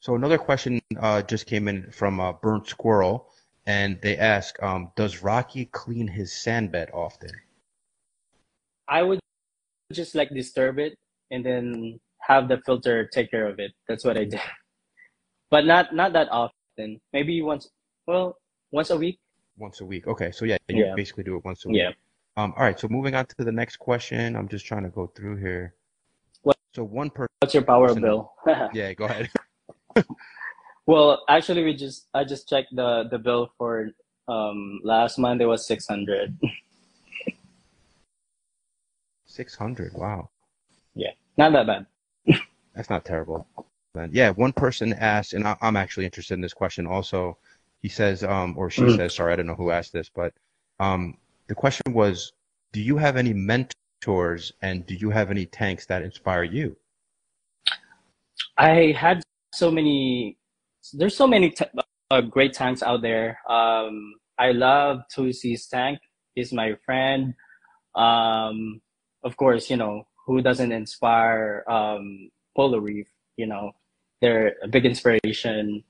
[0.00, 3.28] So another question uh, just came in from uh, Burnt Squirrel,
[3.66, 7.30] and they ask, um, does Rocky clean his sand bed often?
[8.88, 9.18] I would
[9.92, 10.94] just like disturb it
[11.30, 13.72] and then have the filter take care of it.
[13.88, 14.38] That's what I do.
[15.50, 16.98] But not not that often.
[17.12, 17.68] Maybe once
[18.06, 18.36] well,
[18.72, 19.18] once a week.
[19.56, 20.06] Once a week.
[20.08, 20.94] Okay, so yeah, you Yeah.
[20.96, 21.78] basically do it once a week.
[21.78, 21.92] Yeah.
[22.36, 24.34] Um, all right, so moving on to the next question.
[24.34, 25.74] I'm just trying to go through here.
[26.42, 28.02] What- So one person, What's your power Listen.
[28.02, 28.32] bill?
[28.72, 29.30] yeah, go ahead.
[30.86, 33.90] well, actually we just I just checked the the bill for
[34.26, 36.36] um last month it was 600.
[39.26, 39.94] 600.
[39.94, 40.30] Wow.
[40.94, 41.86] Yeah, not that bad.
[42.74, 43.46] That's not terrible.
[44.10, 47.38] Yeah, one person asked, and I, I'm actually interested in this question also.
[47.84, 48.96] He says, um, or she Mm.
[48.96, 50.32] says, sorry, I don't know who asked this, but
[50.80, 51.18] um,
[51.48, 52.32] the question was,
[52.72, 56.78] do you have any mentors and do you have any tanks that inspire you?
[58.56, 59.22] I had
[59.52, 60.38] so many.
[60.94, 61.66] There's so many t-
[62.10, 63.38] uh, great tanks out there.
[63.50, 65.98] Um, I love Tusi's tank.
[66.34, 67.34] He's my friend.
[67.94, 68.80] Um,
[69.24, 73.08] of course, you know who doesn't inspire um, Polar Reef.
[73.36, 73.72] You know,
[74.22, 75.84] they're a big inspiration.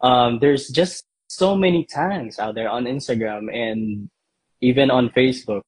[0.00, 4.10] Um, there's just so many tanks out there on Instagram and
[4.60, 5.62] even on Facebook.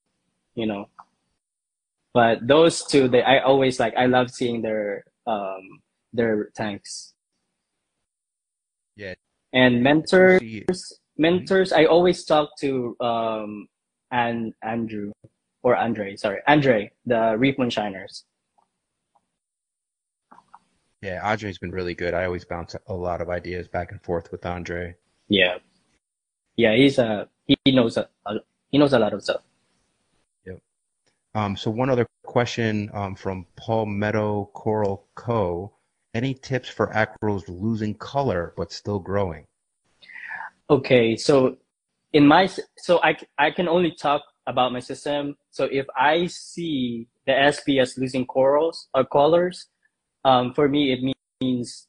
[0.54, 0.88] You know,
[2.12, 3.94] but those two, they I always like.
[3.96, 5.80] I love seeing their um,
[6.12, 7.14] their tanks.
[8.96, 9.14] Yeah.
[9.52, 10.42] And mentors,
[11.16, 11.72] mentors.
[11.72, 13.68] I always talk to um,
[14.10, 15.12] and Andrew
[15.62, 16.16] or Andre.
[16.16, 18.24] Sorry, Andre, the Reef Moonshiners.
[21.02, 22.12] Yeah, Andre's been really good.
[22.12, 24.96] I always bounce a lot of ideas back and forth with Andre.
[25.30, 25.58] Yeah,
[26.56, 26.74] yeah.
[26.74, 28.34] He's a he knows a, a
[28.70, 29.42] he knows a lot of stuff.
[30.44, 30.58] Yep.
[31.34, 35.72] Um, so one other question um, from Paul Meadow Coral Co.
[36.12, 39.46] Any tips for acros losing color but still growing?
[40.68, 41.56] Okay, so
[42.12, 45.36] in my so I can only talk about my system.
[45.52, 49.66] So if I see the SPS losing corals or colors,
[50.24, 51.86] um, for me it means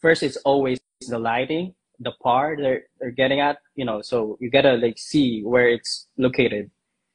[0.00, 3.58] first it's always the lighting, the par they're they're getting at.
[3.76, 6.70] You know, so you gotta like see where it's located,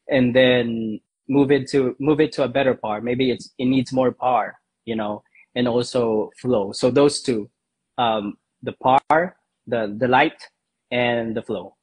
[0.10, 3.02] and then move it to move it to a better par.
[3.02, 4.60] Maybe it's it needs more par.
[4.86, 5.24] You know,
[5.56, 6.72] and also flow.
[6.72, 7.50] So those two,
[7.98, 10.42] um, the par, the the light,
[10.92, 11.76] and the flow.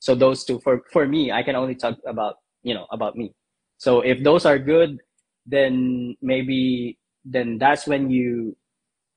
[0.00, 3.34] So those two for for me, I can only talk about you know about me.
[3.78, 4.98] So if those are good,
[5.46, 8.56] then maybe then that's when you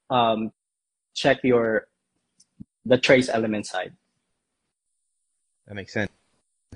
[0.10, 0.52] um,
[1.16, 1.88] check your
[2.86, 3.94] the trace element side.
[5.68, 6.12] That makes sense.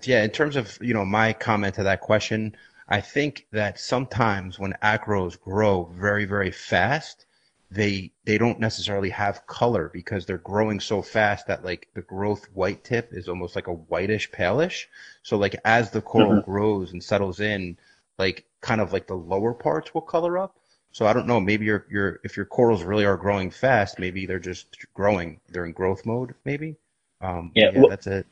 [0.04, 2.56] Yeah, in terms of, you know, my comment to that question,
[2.88, 7.26] I think that sometimes when acros grow very, very fast,
[7.72, 12.46] they they don't necessarily have color because they're growing so fast that like the growth
[12.54, 14.86] white tip is almost like a whitish palish.
[15.22, 16.52] So like as the coral mm-hmm.
[16.52, 17.78] grows and settles in,
[18.18, 20.58] like kind of like the lower parts will color up.
[20.92, 24.26] So I don't know, maybe your your if your corals really are growing fast, maybe
[24.26, 25.40] they're just growing.
[25.50, 26.76] They're in growth mode, maybe.
[27.22, 28.26] Um, Yeah, yeah, well- that's it.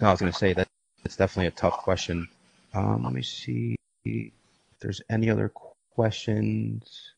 [0.00, 0.68] No, I was gonna say that
[1.04, 2.28] it's definitely a tough question.
[2.74, 4.32] Um, let me see if
[4.80, 5.52] there's any other
[5.94, 7.12] questions.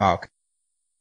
[0.00, 0.28] Oh, okay.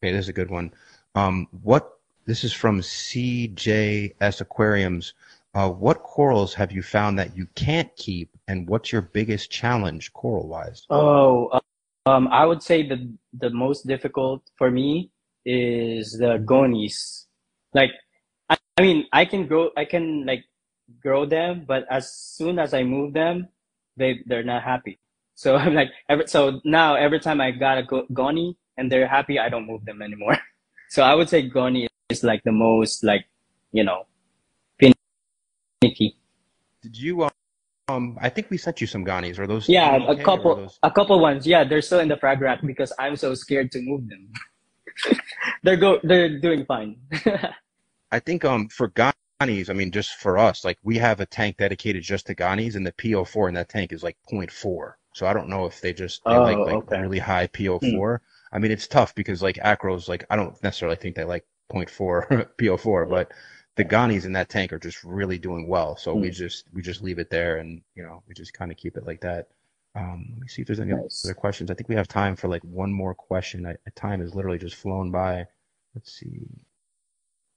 [0.03, 0.73] Okay, this is a good one.
[1.15, 5.13] Um, what this is from CJS Aquariums.
[5.55, 10.13] Uh, what corals have you found that you can't keep, and what's your biggest challenge
[10.13, 10.85] coral wise?
[10.89, 11.59] Oh,
[12.05, 15.11] um, I would say the the most difficult for me
[15.45, 17.27] is the gonies.
[17.73, 17.91] Like,
[18.49, 20.45] I, I mean, I can grow, I can like
[21.01, 23.47] grow them, but as soon as I move them,
[23.97, 24.99] they they're not happy.
[25.39, 29.07] So I'm like, every, so now every time I got a go- goni and they're
[29.07, 30.37] happy, I don't move them anymore.
[30.89, 33.23] So I would say goni is like the most like,
[33.71, 34.08] you know,
[35.81, 36.15] finicky.
[36.81, 37.29] Did you
[37.89, 39.39] um, I think we sent you some Ganis.
[39.39, 39.67] Are those?
[39.67, 40.79] Yeah, a couple, those...
[40.83, 41.47] a couple ones.
[41.47, 44.31] Yeah, they're still in the frag rack because I'm so scared to move them.
[45.63, 46.97] they're go, they're doing fine.
[48.11, 51.57] I think um for Ganis, I mean, just for us, like we have a tank
[51.57, 54.93] dedicated just to Ganis, and the PO4 in that tank is like 0.4.
[55.13, 57.01] So I don't know if they just they oh, like like okay.
[57.01, 58.19] really high PO4.
[58.19, 58.55] Hmm.
[58.55, 62.49] I mean, it's tough because like acros, like I don't necessarily think they like 0.4
[62.59, 63.31] PO4, but
[63.79, 65.95] the Ganis in that tank are just really doing well.
[65.95, 66.19] So mm.
[66.19, 68.97] we just we just leave it there, and you know we just kind of keep
[68.97, 69.47] it like that.
[69.95, 71.23] Um, let me see if there's any nice.
[71.25, 71.71] other questions.
[71.71, 73.65] I think we have time for like one more question.
[73.65, 75.45] I, time has literally just flown by.
[75.95, 76.41] Let's see.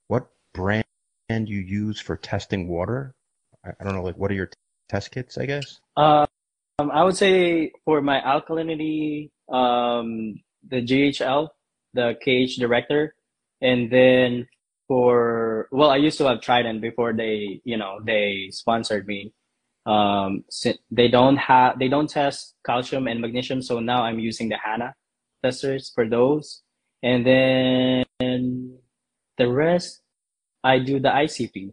[0.06, 0.84] What brand
[1.28, 3.16] you use for testing water?
[3.66, 4.04] I, I don't know.
[4.04, 4.54] Like, what are your t-
[4.88, 5.38] test kits?
[5.38, 5.80] I guess.
[5.96, 6.28] Um,
[6.78, 11.48] I would say for my alkalinity, um, the GHL,
[11.94, 13.16] the KH Director,
[13.60, 14.46] and then
[14.86, 19.32] for well i used to have trident before they you know they sponsored me.
[19.86, 20.44] Um
[20.90, 24.94] they don't have they don't test calcium and magnesium so now i'm using the Hanna
[25.42, 26.62] testers for those.
[27.02, 28.78] And then
[29.38, 30.02] the rest
[30.62, 31.72] i do the icp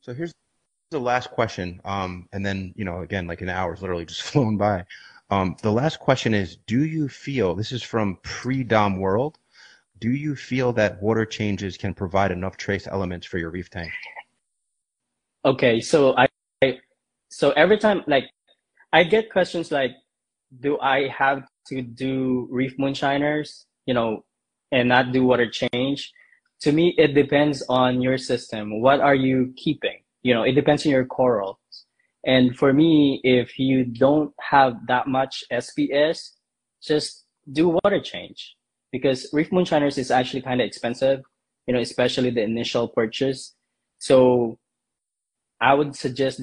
[0.00, 0.32] so here's
[0.90, 4.22] the last question um and then you know again like an hour is literally just
[4.30, 4.84] flown by.
[5.30, 9.38] Um the last question is do you feel this is from pre-dom world
[9.98, 13.92] do you feel that water changes can provide enough trace elements for your reef tank?
[15.44, 16.26] Okay, so I,
[16.62, 16.78] I
[17.28, 18.24] so every time like
[18.92, 19.92] I get questions like,
[20.60, 24.24] do I have to do reef moonshiners, you know,
[24.72, 26.12] and not do water change?
[26.60, 28.80] To me, it depends on your system.
[28.80, 30.02] What are you keeping?
[30.22, 31.58] You know, it depends on your corals.
[32.24, 36.30] And for me, if you don't have that much SPS,
[36.82, 38.55] just do water change
[38.92, 41.22] because Reef Moonshiners is actually kind of expensive,
[41.66, 43.54] you know, especially the initial purchase.
[43.98, 44.58] So
[45.60, 46.42] I would suggest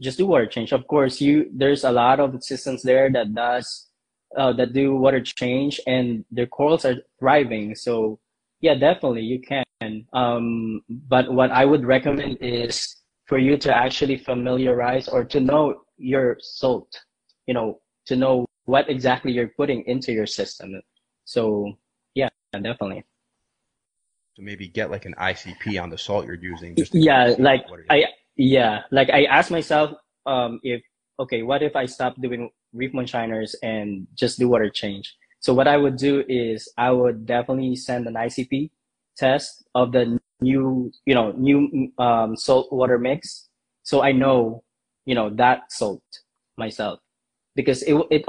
[0.00, 0.72] just do water change.
[0.72, 3.88] Of course, you there's a lot of systems there that does
[4.36, 7.74] uh, that do water change, and their corals are thriving.
[7.74, 8.18] So
[8.60, 9.64] yeah, definitely you can.
[10.12, 15.82] Um, but what I would recommend is for you to actually familiarize or to know
[15.98, 16.88] your salt.
[17.46, 20.80] You know, to know what exactly you're putting into your system.
[21.24, 21.72] So
[22.14, 23.04] yeah, definitely.
[24.34, 26.76] So maybe get like an ICP on the salt you're using.
[26.92, 28.04] yeah, like I
[28.36, 29.92] yeah, like I asked myself
[30.26, 30.82] um, if
[31.20, 35.14] okay, what if I stop doing reef moonshiners and just do water change?
[35.40, 38.70] So what I would do is I would definitely send an ICP
[39.16, 43.48] test of the new you know new um, salt water mix,
[43.82, 44.64] so I know
[45.04, 46.02] you know that salt
[46.56, 47.00] myself
[47.54, 48.24] because it it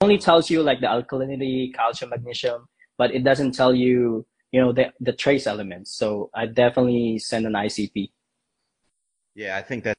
[0.00, 4.72] only tells you like the alkalinity, calcium, magnesium, but it doesn't tell you you know
[4.72, 5.92] the, the trace elements.
[5.92, 8.10] So i definitely send an icp
[9.34, 9.96] yeah i think that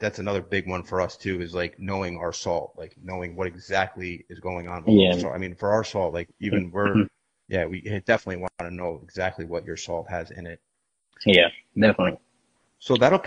[0.00, 3.46] that's another big one for us too is like knowing our salt like knowing what
[3.46, 5.28] exactly is going on with yeah.
[5.28, 7.02] i mean for our salt like even we're mm-hmm.
[7.48, 10.60] yeah we definitely want to know exactly what your salt has in it.
[11.26, 12.18] Yeah definitely.
[12.78, 13.22] So that'll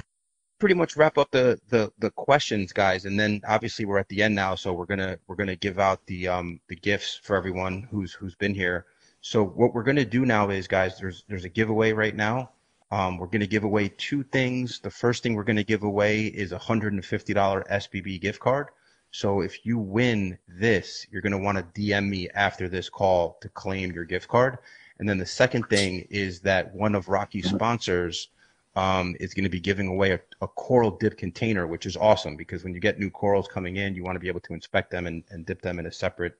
[0.59, 4.23] pretty much wrap up the, the the questions guys and then obviously we're at the
[4.23, 7.87] end now so we're gonna we're gonna give out the um the gifts for everyone
[7.91, 8.85] who's who's been here
[9.21, 12.51] so what we're to do now is, guys, there's there's a giveaway right now.
[12.91, 14.79] Um, we're to give away two things.
[14.79, 18.67] The first thing we're to give away is a $150 SBB gift card.
[19.11, 23.49] So if you win this, you're to want to DM me after this call to
[23.49, 24.59] claim your gift card.
[24.99, 28.29] And then the second thing is that one of Rocky's sponsors
[28.77, 32.35] um, is going to be giving away a, a, coral dip container, which is awesome
[32.35, 34.91] because when you get new corals coming in, you want to be able to inspect
[34.91, 36.37] them and, and dip them in a separate,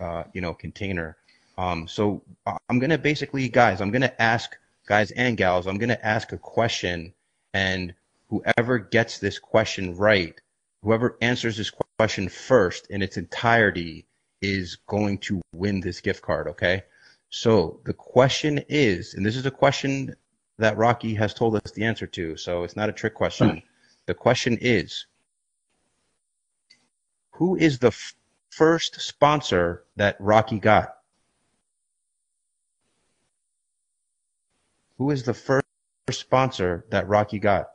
[0.00, 1.16] uh, you know, container.
[1.56, 4.56] Um, so uh, I'm going to basically, guys, I'm going to ask
[4.88, 7.14] guys and gals, I'm going to ask a question
[7.54, 7.94] and
[8.30, 10.34] whoever gets this question right,
[10.82, 14.06] whoever answers this question first in its entirety
[14.42, 16.48] is going to win this gift card.
[16.48, 16.82] Okay.
[17.30, 20.16] So the question is, and this is a question
[20.58, 22.36] that Rocky has told us the answer to.
[22.36, 23.50] So it's not a trick question.
[23.50, 23.58] Hmm.
[24.06, 25.06] The question is,
[27.32, 28.14] who is the f-
[28.50, 30.94] first sponsor that Rocky got?
[34.98, 35.66] Who is the first
[36.10, 37.66] sponsor that Rocky got?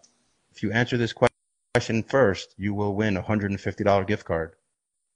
[0.51, 4.53] If you answer this question first, you will win a $150 gift card.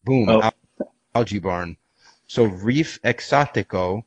[0.04, 0.52] Boom, oh.
[1.16, 1.78] Algae Barn.
[2.28, 4.04] So Reef Exotico,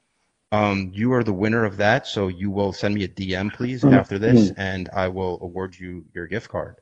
[0.53, 2.07] um, you are the winner of that.
[2.07, 3.94] So you will send me a DM, please, mm-hmm.
[3.94, 6.76] after this, and I will award you your gift card.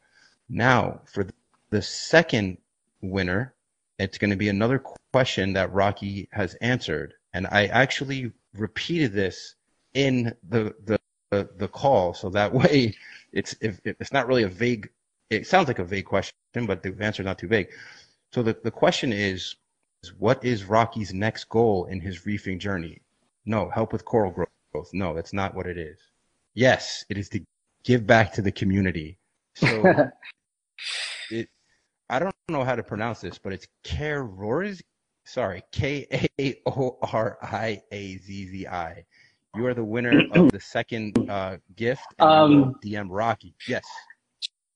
[0.48, 1.26] Now, for
[1.70, 2.58] the second
[3.00, 3.54] winner,
[3.98, 7.14] it's going to be another question that Rocky has answered.
[7.32, 9.54] And I actually repeated this
[9.94, 10.98] in the, the
[11.32, 12.94] the, the call so that way
[13.32, 14.88] it's if, if it's not really a vague
[15.30, 16.34] it sounds like a vague question,
[16.66, 17.68] but the answer is not too vague.
[18.32, 19.56] So the, the question is,
[20.02, 23.00] is, what is Rocky's next goal in his reefing journey?
[23.46, 24.90] No, help with coral growth.
[24.92, 25.98] No, that's not what it is.
[26.54, 27.40] Yes, it is to
[27.84, 29.18] give back to the community.
[29.54, 30.10] So
[31.30, 31.48] it,
[32.10, 34.82] I don't know how to pronounce this, but it's Kaorizzi.
[35.24, 36.06] Sorry, K
[36.38, 39.04] A O R I A Z Z I.
[39.56, 42.02] You are the winner of the second uh, gift.
[42.18, 43.54] Um, DM Rocky.
[43.66, 43.84] Yes.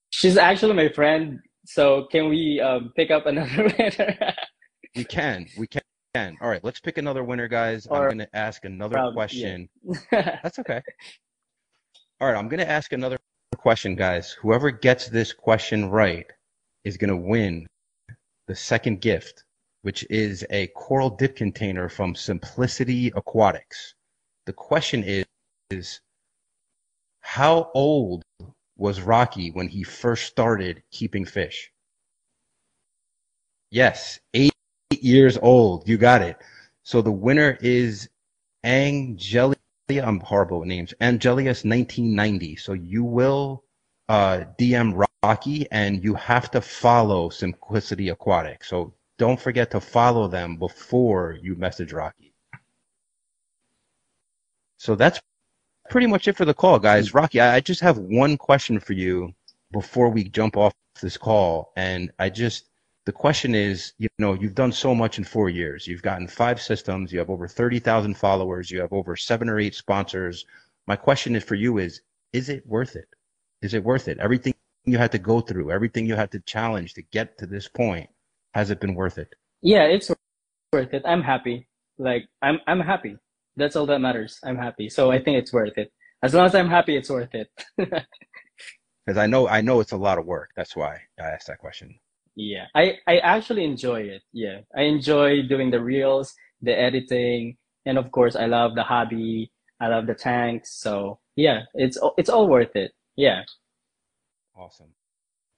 [0.09, 1.39] She's actually my friend.
[1.67, 4.35] So can we um, pick up another winner?
[4.97, 5.47] we can.
[5.59, 5.83] We can.
[6.15, 6.37] Can.
[6.41, 7.87] All right, let's pick another winner, guys.
[7.87, 9.69] Or, I'm going to ask another question.
[9.83, 10.39] Yeah.
[10.43, 10.83] That's okay.
[12.21, 13.17] All right, I'm going to ask another
[13.57, 14.33] question, guys.
[14.41, 16.27] Whoever gets this question right
[16.85, 17.67] is going to win
[18.47, 19.45] the second gift,
[19.83, 23.95] which is a coral dip container from Simplicity Aquatics.
[24.47, 25.25] The question is,
[25.71, 26.01] is
[27.21, 28.23] how old
[28.77, 31.71] was Rocky when he first started keeping fish?
[33.71, 34.53] Yes, eight
[35.03, 35.89] years old.
[35.89, 36.37] You got it.
[36.83, 38.09] So the winner is
[38.65, 39.57] Angelia.
[39.91, 40.95] I'm horrible with names.
[41.01, 42.57] Angelius 1990.
[42.57, 43.65] So you will
[44.09, 48.65] uh, DM Rocky and you have to follow Simplicity Aquatic.
[48.65, 52.33] So don't forget to follow them before you message Rocky.
[54.79, 55.21] So that's
[55.91, 57.13] pretty much it for the call, guys.
[57.13, 59.35] Rocky, I just have one question for you
[59.73, 60.73] before we jump off
[61.03, 61.73] this call.
[61.77, 62.70] And I just,
[63.07, 65.87] the question is, you know, you've done so much in four years.
[65.87, 67.13] You've gotten five systems.
[67.13, 68.71] You have over 30,000 followers.
[68.71, 70.45] You have over seven or eight sponsors.
[70.87, 73.09] My question is for you is, is it worth it?
[73.63, 74.19] Is it worth it?
[74.19, 77.69] Everything you had to go through, everything you had to challenge to get to this
[77.69, 78.09] point,
[78.55, 79.35] has it been worth it?
[79.63, 80.11] Yeah, it's
[80.73, 81.03] worth it.
[81.05, 81.69] I'm happy.
[81.99, 83.17] Like, I'm, I'm happy.
[83.57, 84.39] That's all that matters.
[84.45, 84.89] I'm happy.
[84.89, 85.93] So I think it's worth it.
[86.23, 87.51] As long as I'm happy, it's worth it.
[89.07, 90.51] Because I know, I know it's a lot of work.
[90.55, 91.99] That's why I asked that question.
[92.41, 94.23] Yeah, I, I actually enjoy it.
[94.33, 99.53] Yeah, I enjoy doing the reels, the editing, and of course, I love the hobby.
[99.79, 100.73] I love the tanks.
[100.73, 102.93] So yeah, it's it's all worth it.
[103.15, 103.43] Yeah.
[104.57, 104.89] Awesome.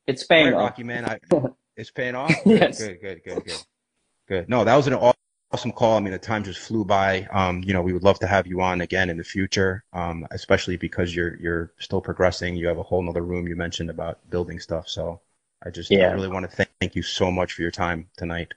[0.08, 0.70] It's paying right, off.
[0.70, 1.20] Rocky man, I,
[1.76, 2.34] it's paying off.
[2.44, 2.78] yes.
[2.78, 3.62] Good, good, good, good,
[4.26, 4.48] good.
[4.48, 4.94] No, that was an
[5.52, 5.96] awesome call.
[5.96, 7.28] I mean, the time just flew by.
[7.32, 10.26] Um, you know, we would love to have you on again in the future, um,
[10.32, 12.56] especially because you're you're still progressing.
[12.56, 14.88] You have a whole nother room you mentioned about building stuff.
[14.88, 15.20] So
[15.64, 16.08] I just yeah.
[16.08, 18.52] I really want to thank thank you so much for your time tonight.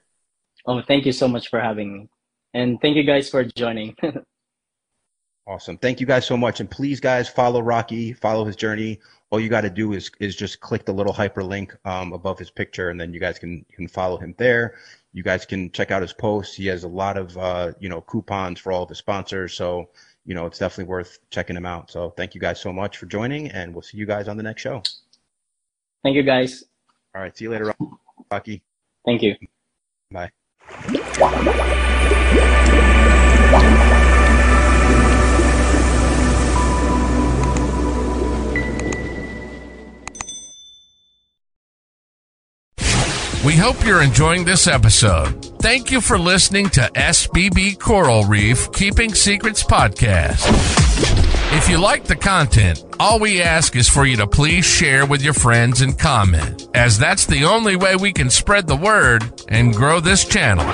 [0.66, 2.08] Oh, thank you so much for having me,
[2.54, 3.94] and thank you guys for joining.
[5.46, 5.78] awesome.
[5.78, 8.98] Thank you guys so much, and please, guys, follow Rocky, follow his journey.
[9.30, 12.50] All you got to do is is just click the little hyperlink um, above his
[12.50, 14.74] picture, and then you guys can can follow him there.
[15.12, 16.56] You guys can check out his posts.
[16.56, 19.90] He has a lot of uh, you know coupons for all of his sponsors, so
[20.24, 21.90] you know it's definitely worth checking him out.
[21.90, 24.42] So thank you guys so much for joining, and we'll see you guys on the
[24.42, 24.82] next show.
[26.02, 26.64] Thank you, guys.
[27.16, 27.72] All right, see you later,
[28.30, 28.62] Rocky.
[29.06, 29.36] Thank you.
[30.10, 30.30] Bye.
[43.42, 45.42] We hope you're enjoying this episode.
[45.62, 50.85] Thank you for listening to SBB Coral Reef Keeping Secrets Podcast.
[51.52, 55.22] If you like the content, all we ask is for you to please share with
[55.22, 59.72] your friends and comment, as that's the only way we can spread the word and
[59.72, 60.66] grow this channel.